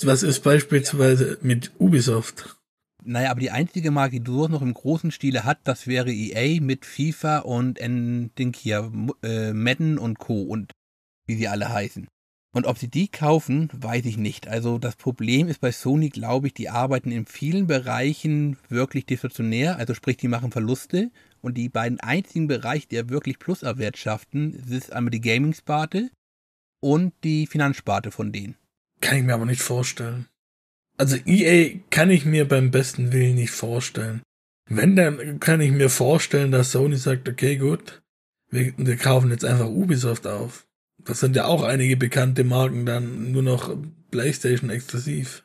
Was 0.02 0.22
ist 0.22 0.44
beispielsweise 0.44 1.38
mit 1.42 1.72
Ubisoft? 1.78 2.56
Naja, 3.04 3.32
aber 3.32 3.40
die 3.40 3.50
einzige 3.50 3.90
Marke, 3.90 4.18
die 4.18 4.24
du 4.24 4.46
noch 4.46 4.62
im 4.62 4.72
großen 4.72 5.10
Stile 5.10 5.44
hat, 5.44 5.58
das 5.64 5.88
wäre 5.88 6.12
EA 6.12 6.60
mit 6.60 6.84
FIFA 6.84 7.40
und 7.40 7.80
en, 7.80 8.30
Ding 8.38 8.54
hier, 8.54 8.92
äh, 9.22 9.52
Madden 9.52 9.98
und 9.98 10.18
Co. 10.18 10.42
und 10.42 10.72
wie 11.26 11.36
sie 11.36 11.48
alle 11.48 11.68
heißen. 11.70 12.06
Und 12.52 12.66
ob 12.66 12.78
sie 12.78 12.88
die 12.88 13.08
kaufen, 13.08 13.68
weiß 13.72 14.04
ich 14.06 14.16
nicht. 14.16 14.48
Also 14.48 14.78
das 14.78 14.96
Problem 14.96 15.48
ist 15.48 15.60
bei 15.60 15.72
Sony, 15.72 16.08
glaube 16.08 16.46
ich, 16.48 16.54
die 16.54 16.70
arbeiten 16.70 17.10
in 17.10 17.26
vielen 17.26 17.66
Bereichen 17.66 18.58
wirklich 18.68 19.06
deflationär, 19.06 19.76
also 19.76 19.94
sprich, 19.94 20.16
die 20.16 20.28
machen 20.28 20.52
Verluste. 20.52 21.10
Und 21.40 21.54
die 21.54 21.68
beiden 21.68 22.00
einzigen 22.00 22.48
Bereiche, 22.48 22.88
die 22.88 22.96
ja 22.96 23.08
wirklich 23.08 23.38
Plus 23.38 23.62
erwirtschaften, 23.62 24.54
ist 24.70 24.92
einmal 24.92 25.10
die 25.10 25.20
Gaming-Sparte 25.20 26.10
und 26.80 27.12
die 27.24 27.46
Finanzsparte 27.46 28.10
von 28.10 28.32
denen. 28.32 28.56
Kann 29.00 29.18
ich 29.18 29.24
mir 29.24 29.34
aber 29.34 29.46
nicht 29.46 29.62
vorstellen. 29.62 30.26
Also 30.96 31.16
EA 31.26 31.78
kann 31.90 32.10
ich 32.10 32.24
mir 32.24 32.46
beim 32.46 32.70
besten 32.70 33.12
Willen 33.12 33.36
nicht 33.36 33.52
vorstellen. 33.52 34.22
Wenn, 34.68 34.96
dann 34.96 35.40
kann 35.40 35.60
ich 35.60 35.70
mir 35.70 35.88
vorstellen, 35.88 36.50
dass 36.50 36.72
Sony 36.72 36.96
sagt, 36.96 37.28
okay, 37.28 37.56
gut, 37.56 38.02
wir, 38.50 38.74
wir 38.76 38.96
kaufen 38.96 39.30
jetzt 39.30 39.44
einfach 39.44 39.68
Ubisoft 39.68 40.26
auf. 40.26 40.66
Das 40.98 41.20
sind 41.20 41.36
ja 41.36 41.46
auch 41.46 41.62
einige 41.62 41.96
bekannte 41.96 42.44
Marken 42.44 42.84
dann 42.84 43.32
nur 43.32 43.42
noch 43.42 43.76
PlayStation 44.10 44.70
exklusiv. 44.70 45.44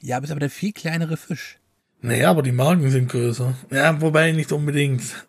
Ja, 0.00 0.16
aber 0.16 0.24
ist 0.24 0.30
aber 0.30 0.40
der 0.40 0.50
viel 0.50 0.72
kleinere 0.72 1.16
Fisch. 1.16 1.58
Naja, 2.00 2.30
aber 2.30 2.42
die 2.42 2.52
Marken 2.52 2.90
sind 2.90 3.08
größer. 3.08 3.54
Ja, 3.70 4.00
wobei 4.00 4.32
nicht 4.32 4.52
unbedingt. 4.52 5.26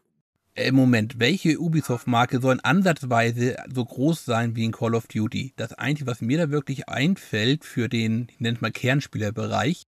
Im 0.56 0.76
Moment, 0.76 1.20
welche 1.20 1.60
Ubisoft-Marke 1.60 2.42
soll 2.42 2.60
ansatzweise 2.64 3.58
so 3.72 3.86
groß 3.86 4.26
sein 4.26 4.56
wie 4.56 4.66
in 4.66 4.72
Call 4.72 4.96
of 4.96 5.06
Duty? 5.06 5.54
Das 5.56 5.74
Einzige, 5.74 6.10
was 6.10 6.22
mir 6.22 6.40
da 6.40 6.50
wirklich 6.50 6.90
einfällt 6.90 7.64
für 7.64 7.90
den, 7.90 8.28
ich 8.32 8.40
nenne 8.40 8.56
es 8.56 8.62
mal 8.62 8.72
Kernspielerbereich, 8.72 9.84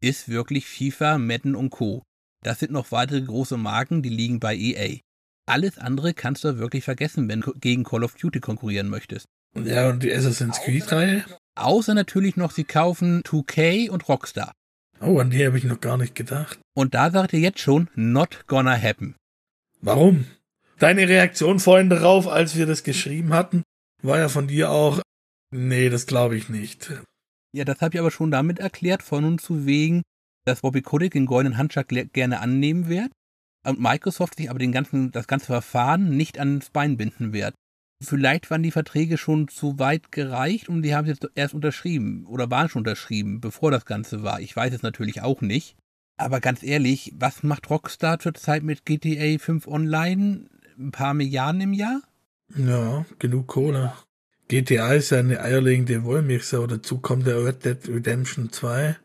ist 0.00 0.28
wirklich 0.28 0.66
FIFA, 0.66 1.18
Madden 1.18 1.54
und 1.54 1.70
Co. 1.70 2.02
Das 2.42 2.58
sind 2.58 2.72
noch 2.72 2.90
weitere 2.90 3.20
große 3.20 3.56
Marken, 3.56 4.02
die 4.02 4.08
liegen 4.08 4.40
bei 4.40 4.56
EA. 4.56 4.98
Alles 5.46 5.78
andere 5.78 6.12
kannst 6.14 6.42
du 6.44 6.58
wirklich 6.58 6.84
vergessen, 6.84 7.28
wenn 7.28 7.42
du 7.42 7.52
gegen 7.54 7.84
Call 7.84 8.02
of 8.02 8.14
Duty 8.14 8.40
konkurrieren 8.40 8.88
möchtest. 8.88 9.26
Ja, 9.54 9.90
und 9.90 10.02
die 10.02 10.12
Assassin's 10.12 10.60
Creed-Reihe? 10.60 11.24
Außer 11.54 11.94
natürlich 11.94 12.36
noch, 12.36 12.50
sie 12.50 12.64
kaufen 12.64 13.22
2K 13.22 13.90
und 13.90 14.08
Rockstar. 14.08 14.52
Oh, 15.00 15.18
an 15.18 15.30
die 15.30 15.46
habe 15.46 15.56
ich 15.56 15.64
noch 15.64 15.80
gar 15.80 15.96
nicht 15.96 16.14
gedacht. 16.14 16.58
Und 16.74 16.94
da 16.94 17.10
sagt 17.10 17.32
ihr 17.32 17.40
jetzt 17.40 17.60
schon, 17.60 17.88
not 17.94 18.44
gonna 18.46 18.76
happen. 18.80 19.14
Warum? 19.80 20.26
Deine 20.78 21.08
Reaktion 21.08 21.58
vorhin 21.58 21.88
darauf, 21.90 22.28
als 22.28 22.56
wir 22.56 22.66
das 22.66 22.84
geschrieben 22.84 23.32
hatten, 23.32 23.62
war 24.02 24.18
ja 24.18 24.28
von 24.28 24.48
dir 24.48 24.70
auch, 24.70 25.00
nee, 25.50 25.88
das 25.88 26.06
glaube 26.06 26.36
ich 26.36 26.48
nicht. 26.48 26.92
Ja, 27.52 27.64
das 27.64 27.80
habe 27.80 27.94
ich 27.94 28.00
aber 28.00 28.10
schon 28.10 28.30
damit 28.30 28.58
erklärt, 28.58 29.02
von 29.02 29.24
und 29.24 29.40
zu 29.40 29.66
wegen, 29.66 30.02
dass 30.44 30.60
Bobby 30.60 30.82
Kotick 30.82 31.12
den 31.12 31.26
goldenen 31.26 31.58
Handschlag 31.58 31.88
gerne 31.88 32.40
annehmen 32.40 32.88
wird 32.88 33.10
und 33.66 33.80
Microsoft 33.80 34.36
sich 34.36 34.50
aber 34.50 34.58
den 34.58 34.72
ganzen, 34.72 35.10
das 35.12 35.26
ganze 35.26 35.46
Verfahren 35.46 36.16
nicht 36.16 36.38
ans 36.38 36.70
Bein 36.70 36.96
binden 36.96 37.32
wird. 37.32 37.54
Vielleicht 38.02 38.50
waren 38.50 38.62
die 38.62 38.70
Verträge 38.70 39.18
schon 39.18 39.48
zu 39.48 39.78
weit 39.78 40.10
gereicht 40.10 40.68
und 40.70 40.82
die 40.82 40.94
haben 40.94 41.06
jetzt 41.06 41.28
erst 41.34 41.52
unterschrieben 41.52 42.24
oder 42.26 42.50
waren 42.50 42.68
schon 42.68 42.80
unterschrieben, 42.80 43.40
bevor 43.40 43.70
das 43.70 43.84
Ganze 43.84 44.22
war. 44.22 44.40
Ich 44.40 44.56
weiß 44.56 44.72
es 44.72 44.82
natürlich 44.82 45.20
auch 45.20 45.42
nicht. 45.42 45.76
Aber 46.16 46.40
ganz 46.40 46.62
ehrlich, 46.62 47.12
was 47.16 47.42
macht 47.42 47.68
Rockstar 47.68 48.18
zurzeit 48.18 48.62
mit 48.62 48.84
GTA 48.84 49.38
5 49.38 49.66
Online? 49.66 50.46
Ein 50.78 50.92
paar 50.92 51.12
Milliarden 51.12 51.60
im 51.60 51.72
Jahr? 51.74 52.00
Ja, 52.56 53.04
genug 53.18 53.48
Kohle. 53.48 53.92
GTA 54.48 54.94
ist 54.94 55.10
ja 55.10 55.18
eine 55.18 55.40
eierlegende 55.40 56.02
Wollmilchsau. 56.02 56.66
Dazu 56.66 56.98
kommt 56.98 57.26
der 57.26 57.44
Red 57.44 57.64
Dead 57.64 57.88
Redemption 57.88 58.50
2 58.50 58.96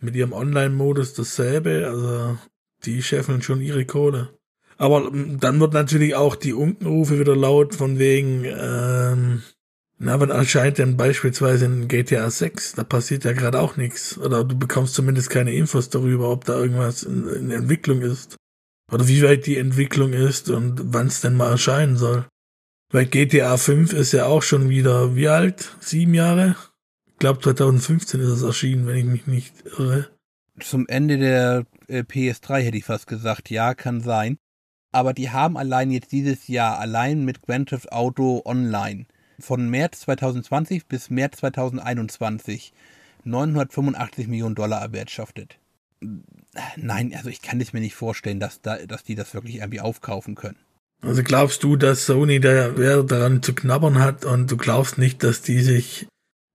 mit 0.00 0.16
ihrem 0.16 0.32
Online-Modus 0.32 1.14
dasselbe. 1.14 1.86
Also 1.86 2.38
die 2.84 3.02
scheffeln 3.02 3.42
schon 3.42 3.60
ihre 3.60 3.84
Kohle. 3.84 4.39
Aber 4.80 5.10
dann 5.12 5.60
wird 5.60 5.74
natürlich 5.74 6.14
auch 6.14 6.34
die 6.34 6.54
Unkenrufe 6.54 7.20
wieder 7.20 7.36
laut 7.36 7.74
von 7.74 7.98
wegen, 7.98 8.46
ähm, 8.46 9.42
na, 9.98 10.18
wann 10.18 10.30
erscheint 10.30 10.78
denn 10.78 10.96
beispielsweise 10.96 11.66
in 11.66 11.86
GTA 11.86 12.30
6? 12.30 12.76
Da 12.76 12.84
passiert 12.84 13.24
ja 13.24 13.32
gerade 13.32 13.60
auch 13.60 13.76
nichts. 13.76 14.16
Oder 14.16 14.42
du 14.42 14.58
bekommst 14.58 14.94
zumindest 14.94 15.28
keine 15.28 15.52
Infos 15.52 15.90
darüber, 15.90 16.30
ob 16.30 16.46
da 16.46 16.54
irgendwas 16.58 17.02
in, 17.02 17.28
in 17.28 17.50
Entwicklung 17.50 18.00
ist. 18.00 18.36
Oder 18.90 19.06
wie 19.06 19.22
weit 19.22 19.44
die 19.44 19.58
Entwicklung 19.58 20.14
ist 20.14 20.48
und 20.48 20.80
wann 20.82 21.08
es 21.08 21.20
denn 21.20 21.36
mal 21.36 21.50
erscheinen 21.50 21.98
soll. 21.98 22.24
Weil 22.90 23.04
GTA 23.04 23.58
5 23.58 23.92
ist 23.92 24.12
ja 24.12 24.24
auch 24.24 24.42
schon 24.42 24.70
wieder, 24.70 25.14
wie 25.14 25.28
alt? 25.28 25.76
Sieben 25.80 26.14
Jahre? 26.14 26.56
Ich 27.06 27.18
glaube 27.18 27.42
2015 27.42 28.18
ist 28.18 28.28
es 28.28 28.42
erschienen, 28.42 28.86
wenn 28.86 28.96
ich 28.96 29.04
mich 29.04 29.26
nicht 29.26 29.52
irre. 29.78 30.08
Zum 30.58 30.88
Ende 30.88 31.18
der 31.18 31.66
äh, 31.88 31.98
PS3 31.98 32.60
hätte 32.60 32.78
ich 32.78 32.86
fast 32.86 33.06
gesagt, 33.06 33.50
ja, 33.50 33.74
kann 33.74 34.00
sein. 34.00 34.38
Aber 34.92 35.12
die 35.12 35.30
haben 35.30 35.56
allein 35.56 35.90
jetzt 35.90 36.12
dieses 36.12 36.48
Jahr, 36.48 36.78
allein 36.78 37.24
mit 37.24 37.42
Grand 37.42 37.68
Theft 37.68 37.92
Auto 37.92 38.42
Online, 38.44 39.06
von 39.38 39.68
März 39.68 40.00
2020 40.00 40.86
bis 40.86 41.10
März 41.10 41.38
2021 41.38 42.72
985 43.24 44.28
Millionen 44.28 44.54
Dollar 44.54 44.80
erwirtschaftet. 44.80 45.58
Nein, 46.76 47.14
also 47.14 47.28
ich 47.28 47.42
kann 47.42 47.60
es 47.60 47.72
mir 47.72 47.80
nicht 47.80 47.94
vorstellen, 47.94 48.40
dass, 48.40 48.60
da, 48.62 48.78
dass 48.86 49.04
die 49.04 49.14
das 49.14 49.34
wirklich 49.34 49.56
irgendwie 49.56 49.80
aufkaufen 49.80 50.34
können. 50.34 50.56
Also 51.02 51.22
glaubst 51.22 51.62
du, 51.62 51.76
dass 51.76 52.06
Sony 52.06 52.40
da 52.40 52.76
wer 52.76 53.02
daran 53.02 53.42
zu 53.42 53.54
knabbern 53.54 53.98
hat 53.98 54.24
und 54.24 54.50
du 54.50 54.56
glaubst 54.56 54.98
nicht, 54.98 55.22
dass 55.22 55.42
die 55.42 55.60
sich 55.60 56.06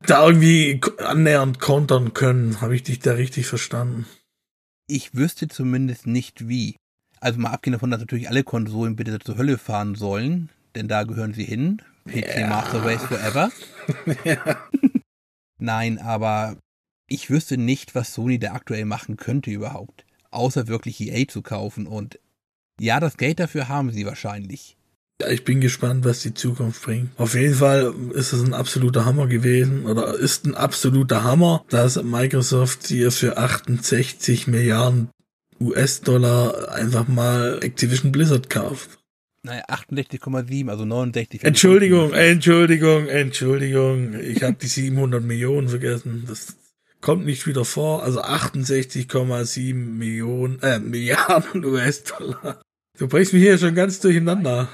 da 0.06 0.27
irgendwie 0.27 0.82
annähernd 1.00 1.60
kontern 1.60 2.13
können? 2.13 2.62
Habe 2.62 2.75
ich 2.75 2.84
dich 2.84 3.00
da 3.00 3.13
richtig 3.13 3.48
verstanden? 3.48 4.06
Ich 4.88 5.15
wüsste 5.15 5.48
zumindest 5.48 6.06
nicht 6.06 6.48
wie. 6.48 6.75
Also 7.25 7.39
mal 7.39 7.50
abgesehen 7.50 7.74
davon, 7.74 7.89
dass 7.89 8.00
natürlich 8.00 8.29
alle 8.29 8.44
Konsolen 8.44 8.96
bitte 8.96 9.17
zur 9.17 9.39
Hölle 9.39 9.58
fahren 9.58 9.96
sollen, 9.96 10.50
denn 10.75 10.88
da 10.88 11.05
gehören 11.05 11.34
sie 11.34 11.44
hin. 11.44 11.82
PC 12.05 12.41
ja. 12.41 12.48
Master 12.48 12.86
Race 12.86 13.01
Forever. 13.01 13.51
ja. 14.24 14.63
Nein, 15.58 15.98
aber 15.98 16.58
ich 17.08 17.32
wüsste 17.32 17.58
nicht, 17.58 17.96
was 17.96 18.13
Sony 18.13 18.38
da 18.38 18.51
aktuell 18.51 18.86
machen 18.86 19.17
könnte 19.17 19.50
überhaupt. 19.50 20.05
Außer 20.29 20.67
wirklich 20.67 21.01
EA 21.01 21.27
zu 21.27 21.41
kaufen 21.41 21.88
und 21.88 22.20
ja, 22.79 23.00
das 23.00 23.17
Geld 23.17 23.39
dafür 23.39 23.70
haben 23.70 23.91
sie 23.91 24.05
wahrscheinlich. 24.05 24.77
Ja, 25.20 25.29
ich 25.29 25.44
bin 25.44 25.62
gespannt, 25.62 26.05
was 26.05 26.22
die 26.22 26.36
Zukunft 26.36 26.84
bringt. 26.84 27.10
Auf 27.17 27.34
jeden 27.34 27.55
Fall 27.55 27.91
ist 28.13 28.34
es 28.34 28.44
ein 28.44 28.53
absoluter 28.53 29.05
Hammer 29.05 29.25
gewesen 29.25 29.88
oder 29.88 30.13
ist 30.13 30.46
ein 30.46 30.53
absoluter 30.53 31.24
Hammer, 31.24 31.65
dass 31.70 32.03
Microsoft 32.03 32.86
hier 32.86 33.12
für 33.12 33.38
68 33.38 34.46
Milliarden 34.46 35.10
US-Dollar 35.60 36.74
einfach 36.74 37.08
mal 37.08 37.60
Activision 37.62 38.12
Blizzard 38.12 38.50
kauft. 38.50 39.00
Naja, 39.44 39.64
68,7, 39.70 40.70
also 40.70 40.86
69. 40.86 41.44
Entschuldigung, 41.44 42.14
Entschuldigung, 42.14 43.08
Entschuldigung. 43.08 44.20
Ich 44.20 44.42
habe 44.42 44.56
die 44.60 44.68
700 44.68 45.24
Millionen 45.24 45.70
vergessen. 45.70 46.26
Das 46.28 46.56
kommt 47.00 47.26
nicht 47.26 47.46
wieder 47.46 47.64
vor. 47.64 48.04
Also 48.04 48.22
68,7 48.22 49.76
Millionen, 49.76 50.60
äh, 50.64 50.80
Milliarden 50.80 51.64
US-Dollar. 51.64 52.60
Du 52.98 53.08
bringst 53.08 53.34
mich 53.34 53.44
hier 53.44 53.58
schon 53.60 53.76
ganz 53.76 54.00
durcheinander. 54.00 54.68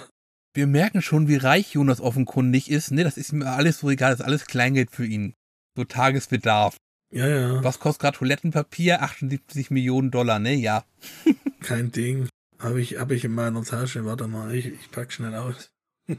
Wir 0.53 0.67
merken 0.67 1.01
schon, 1.01 1.27
wie 1.27 1.35
reich 1.35 1.73
Jonas 1.73 1.99
offenkundig 1.99 2.71
ist. 2.71 2.91
Ne, 2.91 3.03
das 3.03 3.17
ist 3.17 3.33
mir 3.33 3.47
alles 3.47 3.79
so 3.79 3.89
egal. 3.89 4.11
Das 4.11 4.21
ist 4.21 4.25
alles 4.25 4.45
Kleingeld 4.45 4.91
für 4.91 5.05
ihn. 5.05 5.33
So 5.75 5.83
Tagesbedarf. 5.83 6.77
Ja, 7.11 7.27
ja. 7.27 7.63
Was 7.63 7.79
kostet 7.79 8.01
gerade 8.01 8.17
Toilettenpapier? 8.17 9.01
78 9.01 9.69
Millionen 9.69 10.11
Dollar, 10.11 10.39
ne? 10.39 10.53
Ja. 10.53 10.85
Kein 11.61 11.91
Ding. 11.91 12.29
Habe 12.57 12.81
ich, 12.81 12.97
hab 12.97 13.11
ich 13.11 13.25
in 13.25 13.33
meiner 13.33 13.63
Tasche. 13.63 14.05
Warte 14.05 14.27
mal, 14.27 14.55
ich, 14.55 14.67
ich 14.67 14.91
pack 14.91 15.11
schnell 15.11 15.35
aus. 15.35 15.71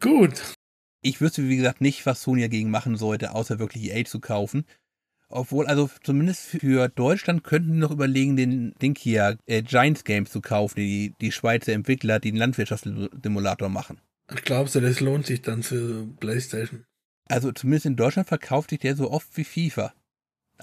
Gut. 0.00 0.54
Ich 1.02 1.20
wüsste, 1.20 1.48
wie 1.48 1.56
gesagt, 1.56 1.80
nicht, 1.80 2.04
was 2.06 2.22
Sony 2.22 2.42
dagegen 2.42 2.70
machen 2.70 2.96
sollte, 2.96 3.32
außer 3.34 3.58
wirklich 3.58 3.84
EA 3.84 4.04
zu 4.04 4.20
kaufen. 4.20 4.64
Obwohl, 5.28 5.66
also 5.66 5.90
zumindest 6.02 6.42
für 6.42 6.88
Deutschland 6.88 7.42
könnten 7.42 7.72
sie 7.72 7.78
noch 7.78 7.90
überlegen, 7.90 8.36
den 8.36 8.74
Ding 8.80 8.96
hier, 8.96 9.38
äh, 9.46 9.62
Giants 9.62 10.04
Games 10.04 10.30
zu 10.30 10.40
kaufen, 10.40 10.76
die, 10.76 11.14
die 11.20 11.32
Schweizer 11.32 11.72
Entwickler, 11.72 12.20
die 12.20 12.28
einen 12.28 12.38
Landwirtschaftssimulator 12.38 13.68
machen. 13.68 14.00
Ich 14.32 14.42
glaube, 14.42 14.70
das 14.70 15.00
lohnt 15.00 15.26
sich 15.26 15.42
dann 15.42 15.62
für 15.62 16.06
PlayStation. 16.20 16.84
Also 17.28 17.52
zumindest 17.52 17.86
in 17.86 17.96
Deutschland 17.96 18.28
verkauft 18.28 18.70
sich 18.70 18.80
der 18.80 18.96
so 18.96 19.10
oft 19.10 19.36
wie 19.36 19.44
FIFA. 19.44 19.94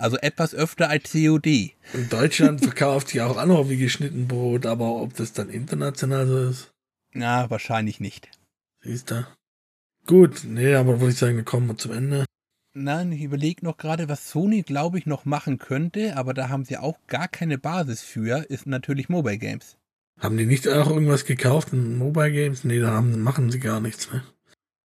Also 0.01 0.17
etwas 0.17 0.55
öfter 0.55 0.89
als 0.89 1.12
COD. 1.12 1.46
In 1.93 2.10
Deutschland 2.10 2.62
verkauft 2.62 3.10
sich 3.10 3.22
auch 3.22 3.38
andere 3.38 3.70
wie 3.70 3.77
geschnitten 3.77 4.27
Brot, 4.27 4.65
aber 4.65 4.96
ob 4.96 5.15
das 5.15 5.31
dann 5.34 5.48
international 5.50 6.25
so 6.25 6.50
ist? 6.50 6.72
Na, 7.13 7.51
wahrscheinlich 7.51 8.00
nicht. 8.00 8.27
Siehst 8.81 9.12
du? 9.12 9.27
Gut, 10.08 10.43
nee, 10.43 10.74
aber 10.74 11.00
würde 11.00 11.12
ich 11.12 11.20
sagen, 11.20 11.36
wir 11.36 11.43
kommen 11.43 11.77
zum 11.77 11.91
Ende. 11.91 12.25
Nein, 12.74 13.12
ich 13.12 13.22
überlege 13.22 13.63
noch 13.63 13.77
gerade, 13.77 14.10
was 14.10 14.31
Sony, 14.31 14.63
glaube 14.63 14.98
ich, 14.98 15.05
noch 15.05 15.25
machen 15.25 15.60
könnte, 15.60 16.17
aber 16.17 16.34
da 16.34 16.50
haben 16.50 16.65
sie 16.65 16.77
auch 16.77 16.98
gar 17.05 17.27
keine 17.27 17.60
Basis 17.60 18.01
für, 18.01 18.50
ist 18.50 18.65
natürlich 18.65 19.08
Mobile 19.08 19.38
Games. 19.38 19.77
Haben 20.20 20.38
die 20.38 20.48
nicht 20.48 20.67
auch 20.67 20.89
irgendwas 20.89 21.25
gekauft 21.25 21.74
in 21.74 22.00
Mobile 22.00 22.31
Games? 22.31 22.63
Nee, 22.63 22.79
da 22.79 22.89
haben, 22.89 23.22
machen 23.22 23.51
sie 23.51 23.60
gar 23.60 23.79
nichts 23.79 24.12
mehr. 24.12 24.24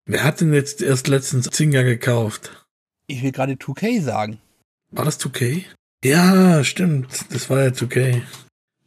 Wer 0.05 0.25
hat 0.25 0.43
denn 0.43 0.53
jetzt 0.53 0.83
erst 0.83 1.09
letztens 1.09 1.49
Zynga 1.49 1.85
gekauft? 1.85 2.67
Ich 3.07 3.23
will 3.23 3.33
gerade 3.33 3.55
2K 3.55 4.03
sagen. 4.03 4.41
War 4.91 5.05
das 5.05 5.21
2K? 5.21 5.65
Ja, 6.05 6.63
stimmt. 6.65 7.33
Das 7.33 7.51
war 7.51 7.63
ja 7.63 7.71
2K. 7.71 8.23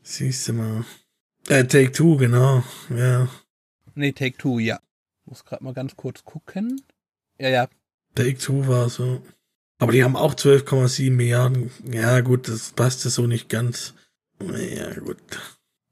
Siehst 0.03 0.47
du 0.47 0.53
mal. 0.53 0.85
Äh, 1.47 1.65
Take 1.65 1.91
Two, 1.91 2.17
genau. 2.17 2.63
Ja. 2.89 3.27
Nee, 3.95 4.11
Take 4.11 4.37
Two, 4.37 4.59
ja. 4.59 4.79
Muss 5.25 5.45
gerade 5.45 5.63
mal 5.63 5.73
ganz 5.73 5.95
kurz 5.95 6.23
gucken. 6.23 6.81
Ja, 7.37 7.49
ja. 7.49 7.67
Take 8.15 8.37
Two 8.37 8.67
war 8.67 8.89
so. 8.89 9.21
Aber 9.79 9.91
die 9.91 10.03
haben 10.03 10.15
auch 10.15 10.33
12,7 10.33 11.11
Milliarden. 11.11 11.71
Ja, 11.85 12.19
gut, 12.21 12.47
das 12.47 12.71
passt 12.71 13.01
so 13.01 13.27
nicht 13.27 13.49
ganz. 13.49 13.93
Ja, 14.41 14.93
gut. 14.99 15.17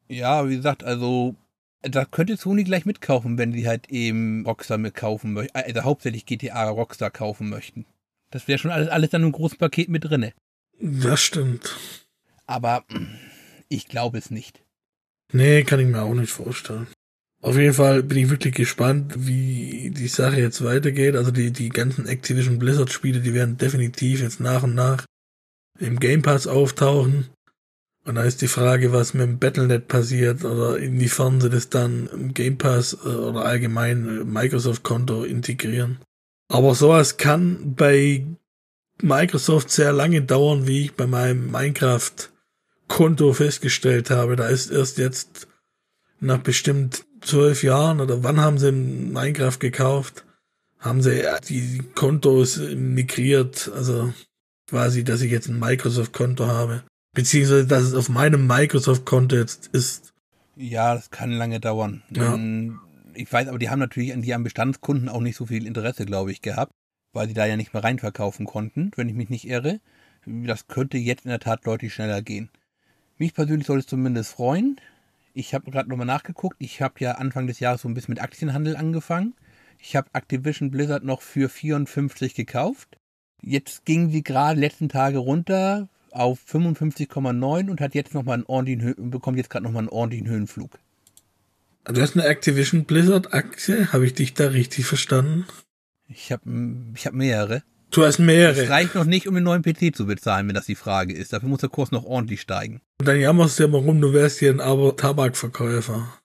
Ja, 0.08 0.48
wie 0.48 0.56
gesagt, 0.56 0.84
also 0.84 1.36
da 1.82 2.06
könnte 2.06 2.38
Sony 2.38 2.64
gleich 2.64 2.86
mitkaufen, 2.86 3.38
wenn 3.38 3.54
sie 3.54 3.68
halt 3.68 3.90
eben 3.90 4.46
Rockstar 4.46 4.78
mitkaufen 4.78 5.34
möchten. 5.34 5.56
Also 5.56 5.84
hauptsächlich 5.84 6.26
GTA 6.26 6.70
Rockstar 6.70 7.12
kaufen 7.12 7.50
möchten. 7.50 7.86
Das 8.30 8.48
wäre 8.48 8.60
schon 8.60 8.72
alles, 8.72 8.90
alles 8.90 9.10
dann 9.10 9.24
im 9.24 9.32
großen 9.32 9.58
Paket 9.58 9.90
mit 9.90 10.04
drinne. 10.04 10.34
Das 10.80 11.22
stimmt. 11.22 11.76
Aber 12.46 12.86
ich 13.70 13.88
glaube 13.88 14.18
es 14.18 14.32
nicht. 14.32 14.64
Nee, 15.34 15.64
kann 15.64 15.80
ich 15.80 15.88
mir 15.88 16.02
auch 16.02 16.14
nicht 16.14 16.32
vorstellen. 16.32 16.88
Auf 17.42 17.58
jeden 17.58 17.74
Fall 17.74 18.02
bin 18.02 18.18
ich 18.18 18.30
wirklich 18.30 18.56
gespannt, 18.56 19.14
wie 19.28 19.92
die 19.96 20.08
Sache 20.08 20.40
jetzt 20.40 20.64
weitergeht. 20.64 21.16
Also 21.16 21.32
die, 21.32 21.52
die 21.52 21.70
ganzen 21.70 22.08
Activision 22.08 22.60
Blizzard 22.60 22.92
Spiele, 22.92 23.22
die 23.22 23.34
werden 23.34 23.58
definitiv 23.58 24.22
jetzt 24.22 24.40
nach 24.40 24.64
und 24.64 24.74
nach 24.74 25.06
im 25.80 26.00
Game 26.00 26.24
Pass 26.24 26.48
auftauchen. 26.48 27.28
Und 28.06 28.16
da 28.16 28.24
ist 28.24 28.42
die 28.42 28.48
Frage, 28.48 28.94
was 28.94 29.14
mit 29.14 29.24
dem 29.24 29.38
Battlenet 29.38 29.88
passiert 29.88 30.46
oder 30.46 30.78
inwiefern 30.78 31.42
sie 31.42 31.50
das 31.50 31.70
dann 31.70 32.08
im 32.08 32.34
Game 32.34 32.58
Pass 32.58 32.94
äh, 32.94 33.08
oder 33.08 33.46
allgemein 33.46 34.32
Microsoft-Konto 34.32 35.24
integrieren. 35.26 36.00
Aber 36.48 36.76
sowas 36.76 37.18
kann 37.18 37.76
bei 37.76 38.26
Microsoft 39.02 39.70
sehr 39.70 39.94
lange 39.94 40.22
dauern, 40.22 40.68
wie 40.68 40.86
ich 40.86 40.96
bei 40.96 41.08
meinem 41.08 41.52
Minecraft-Konto 41.52 43.34
festgestellt 43.34 44.10
habe. 44.10 44.36
Da 44.36 44.48
ist 44.48 44.72
erst 44.72 44.98
jetzt 44.98 45.48
nach 46.20 46.40
bestimmt 46.40 47.06
zwölf 47.22 47.64
Jahren 47.64 48.00
oder 48.00 48.24
wann 48.24 48.40
haben 48.40 48.58
sie 48.58 48.72
Minecraft 48.72 49.60
gekauft? 49.60 50.24
Haben 50.80 51.02
sie 51.02 51.24
die 51.50 51.84
Kontos 51.96 52.58
migriert, 52.58 53.72
also 53.76 54.14
quasi, 54.70 55.04
dass 55.04 55.22
ich 55.22 55.32
jetzt 55.32 55.50
ein 55.50 55.60
Microsoft-Konto 55.60 56.46
habe. 56.46 56.84
Beziehungsweise, 57.14 57.66
dass 57.66 57.84
es 57.84 57.94
auf 57.94 58.10
meinem 58.10 58.46
Microsoft-Konto 58.48 59.36
jetzt 59.36 59.68
ist. 59.74 60.14
Ja, 60.56 60.96
das 60.96 61.10
kann 61.10 61.32
lange 61.32 61.60
dauern. 61.60 62.04
Ja. 62.12 62.38
Ich 63.18 63.34
weiß, 63.34 63.48
aber 63.48 63.58
die 63.58 63.72
haben 63.72 63.80
natürlich 63.80 64.14
an 64.14 64.24
an 64.32 64.44
Bestandskunden 64.44 65.10
auch 65.10 65.22
nicht 65.22 65.36
so 65.36 65.48
viel 65.48 65.66
Interesse, 65.66 66.06
glaube 66.06 66.32
ich, 66.32 66.44
gehabt, 66.44 66.72
weil 67.14 67.28
sie 67.28 67.34
da 67.34 67.48
ja 67.48 67.58
nicht 67.58 67.74
mehr 67.74 67.84
reinverkaufen 67.84 68.46
konnten, 68.46 68.92
wenn 68.96 69.10
ich 69.10 69.16
mich 69.16 69.30
nicht 69.30 69.48
irre. 69.48 69.80
Das 70.28 70.68
könnte 70.68 71.00
jetzt 71.00 71.26
in 71.26 71.30
der 71.30 71.40
Tat 71.40 71.66
deutlich 71.66 71.96
schneller 71.96 72.22
gehen. 72.22 72.52
Mich 73.18 73.34
persönlich 73.34 73.66
soll 73.66 73.80
es 73.80 73.88
zumindest 73.88 74.34
freuen. 74.34 74.80
Ich 75.34 75.56
habe 75.56 75.72
gerade 75.72 75.90
nochmal 75.90 76.06
nachgeguckt. 76.06 76.58
Ich 76.60 76.80
habe 76.80 76.94
ja 77.00 77.14
Anfang 77.14 77.48
des 77.48 77.60
Jahres 77.60 77.82
so 77.82 77.88
ein 77.88 77.96
bisschen 77.96 78.12
mit 78.12 78.22
Aktienhandel 78.22 78.78
angefangen. 78.78 79.34
Ich 79.80 79.96
habe 79.96 80.10
Activision 80.14 80.70
Blizzard 80.70 81.04
noch 81.04 81.24
für 81.24 81.50
54 81.50 82.36
gekauft. 82.36 83.00
Jetzt 83.42 83.84
gingen 83.86 84.12
sie 84.12 84.22
gerade 84.22 84.60
letzten 84.60 84.90
Tage 84.90 85.18
runter 85.18 85.90
auf 86.12 86.40
55,9 86.48 87.72
und 87.72 87.82
hat 87.82 87.96
jetzt 87.96 88.14
noch 88.14 88.24
mal 88.24 88.34
einen 88.34 88.46
ordentlichen, 88.46 89.10
bekommt 89.10 89.38
jetzt 89.38 89.50
gerade 89.50 89.64
noch 89.64 89.72
mal 89.72 89.80
einen 89.80 89.90
ordentlichen 89.90 90.28
Höhenflug. 90.28 90.78
Du 91.90 92.02
hast 92.02 92.18
eine 92.18 92.26
Activision 92.26 92.84
Blizzard 92.84 93.34
Aktie, 93.34 93.94
habe 93.94 94.06
ich 94.06 94.14
dich 94.14 94.34
da 94.34 94.48
richtig 94.48 94.86
verstanden? 94.86 95.46
Ich 96.10 96.34
habe 96.34 96.44
ich 96.94 97.06
hab 97.06 97.14
mehrere. 97.14 97.64
Du 97.92 98.04
hast 98.04 98.20
mehrere. 98.20 98.64
Es 98.64 98.70
reicht 98.70 98.94
noch 98.94 99.06
nicht, 99.06 99.26
um 99.26 99.36
den 99.36 99.46
neuen 99.46 99.62
PC 99.62 99.96
zu 99.96 100.06
bezahlen, 100.06 100.48
wenn 100.48 100.56
das 100.56 100.66
die 100.66 100.76
Frage 100.76 101.14
ist. 101.14 101.32
Dafür 101.32 101.48
muss 101.48 101.62
der 101.62 101.70
Kurs 101.70 101.92
noch 101.92 102.04
ordentlich 102.04 102.42
steigen. 102.42 102.82
Und 103.00 103.08
dann 103.08 103.20
jammerst 103.22 103.58
du 103.58 103.64
ja 103.64 103.70
mal 103.70 103.78
rum, 103.78 104.02
du 104.02 104.12
wärst 104.12 104.40
hier 104.40 104.52
ein 104.52 104.60
armer 104.60 104.98
Tabakverkäufer. 104.98 106.20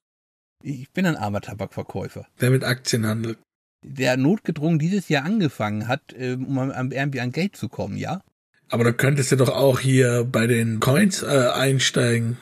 Ich 0.64 0.90
bin 0.90 1.06
ein 1.06 1.16
armer 1.16 1.40
Tabakverkäufer. 1.40 2.26
Der 2.40 2.50
mit 2.50 2.64
Aktien 2.64 3.06
handelt. 3.06 3.38
Der 3.84 4.16
notgedrungen 4.16 4.80
dieses 4.80 5.08
Jahr 5.08 5.24
angefangen 5.24 5.86
hat, 5.86 6.12
ähm, 6.16 6.58
um 6.58 6.90
irgendwie 6.90 7.20
an 7.20 7.30
Geld 7.30 7.54
zu 7.54 7.68
kommen, 7.68 7.96
ja? 7.96 8.22
Aber 8.68 8.82
da 8.82 8.90
könntest 8.90 9.30
du 9.30 9.36
doch 9.36 9.50
auch 9.50 9.78
hier 9.78 10.24
bei 10.24 10.48
den 10.48 10.80
Coins 10.80 11.22
äh, 11.22 11.50
einsteigen. 11.54 12.38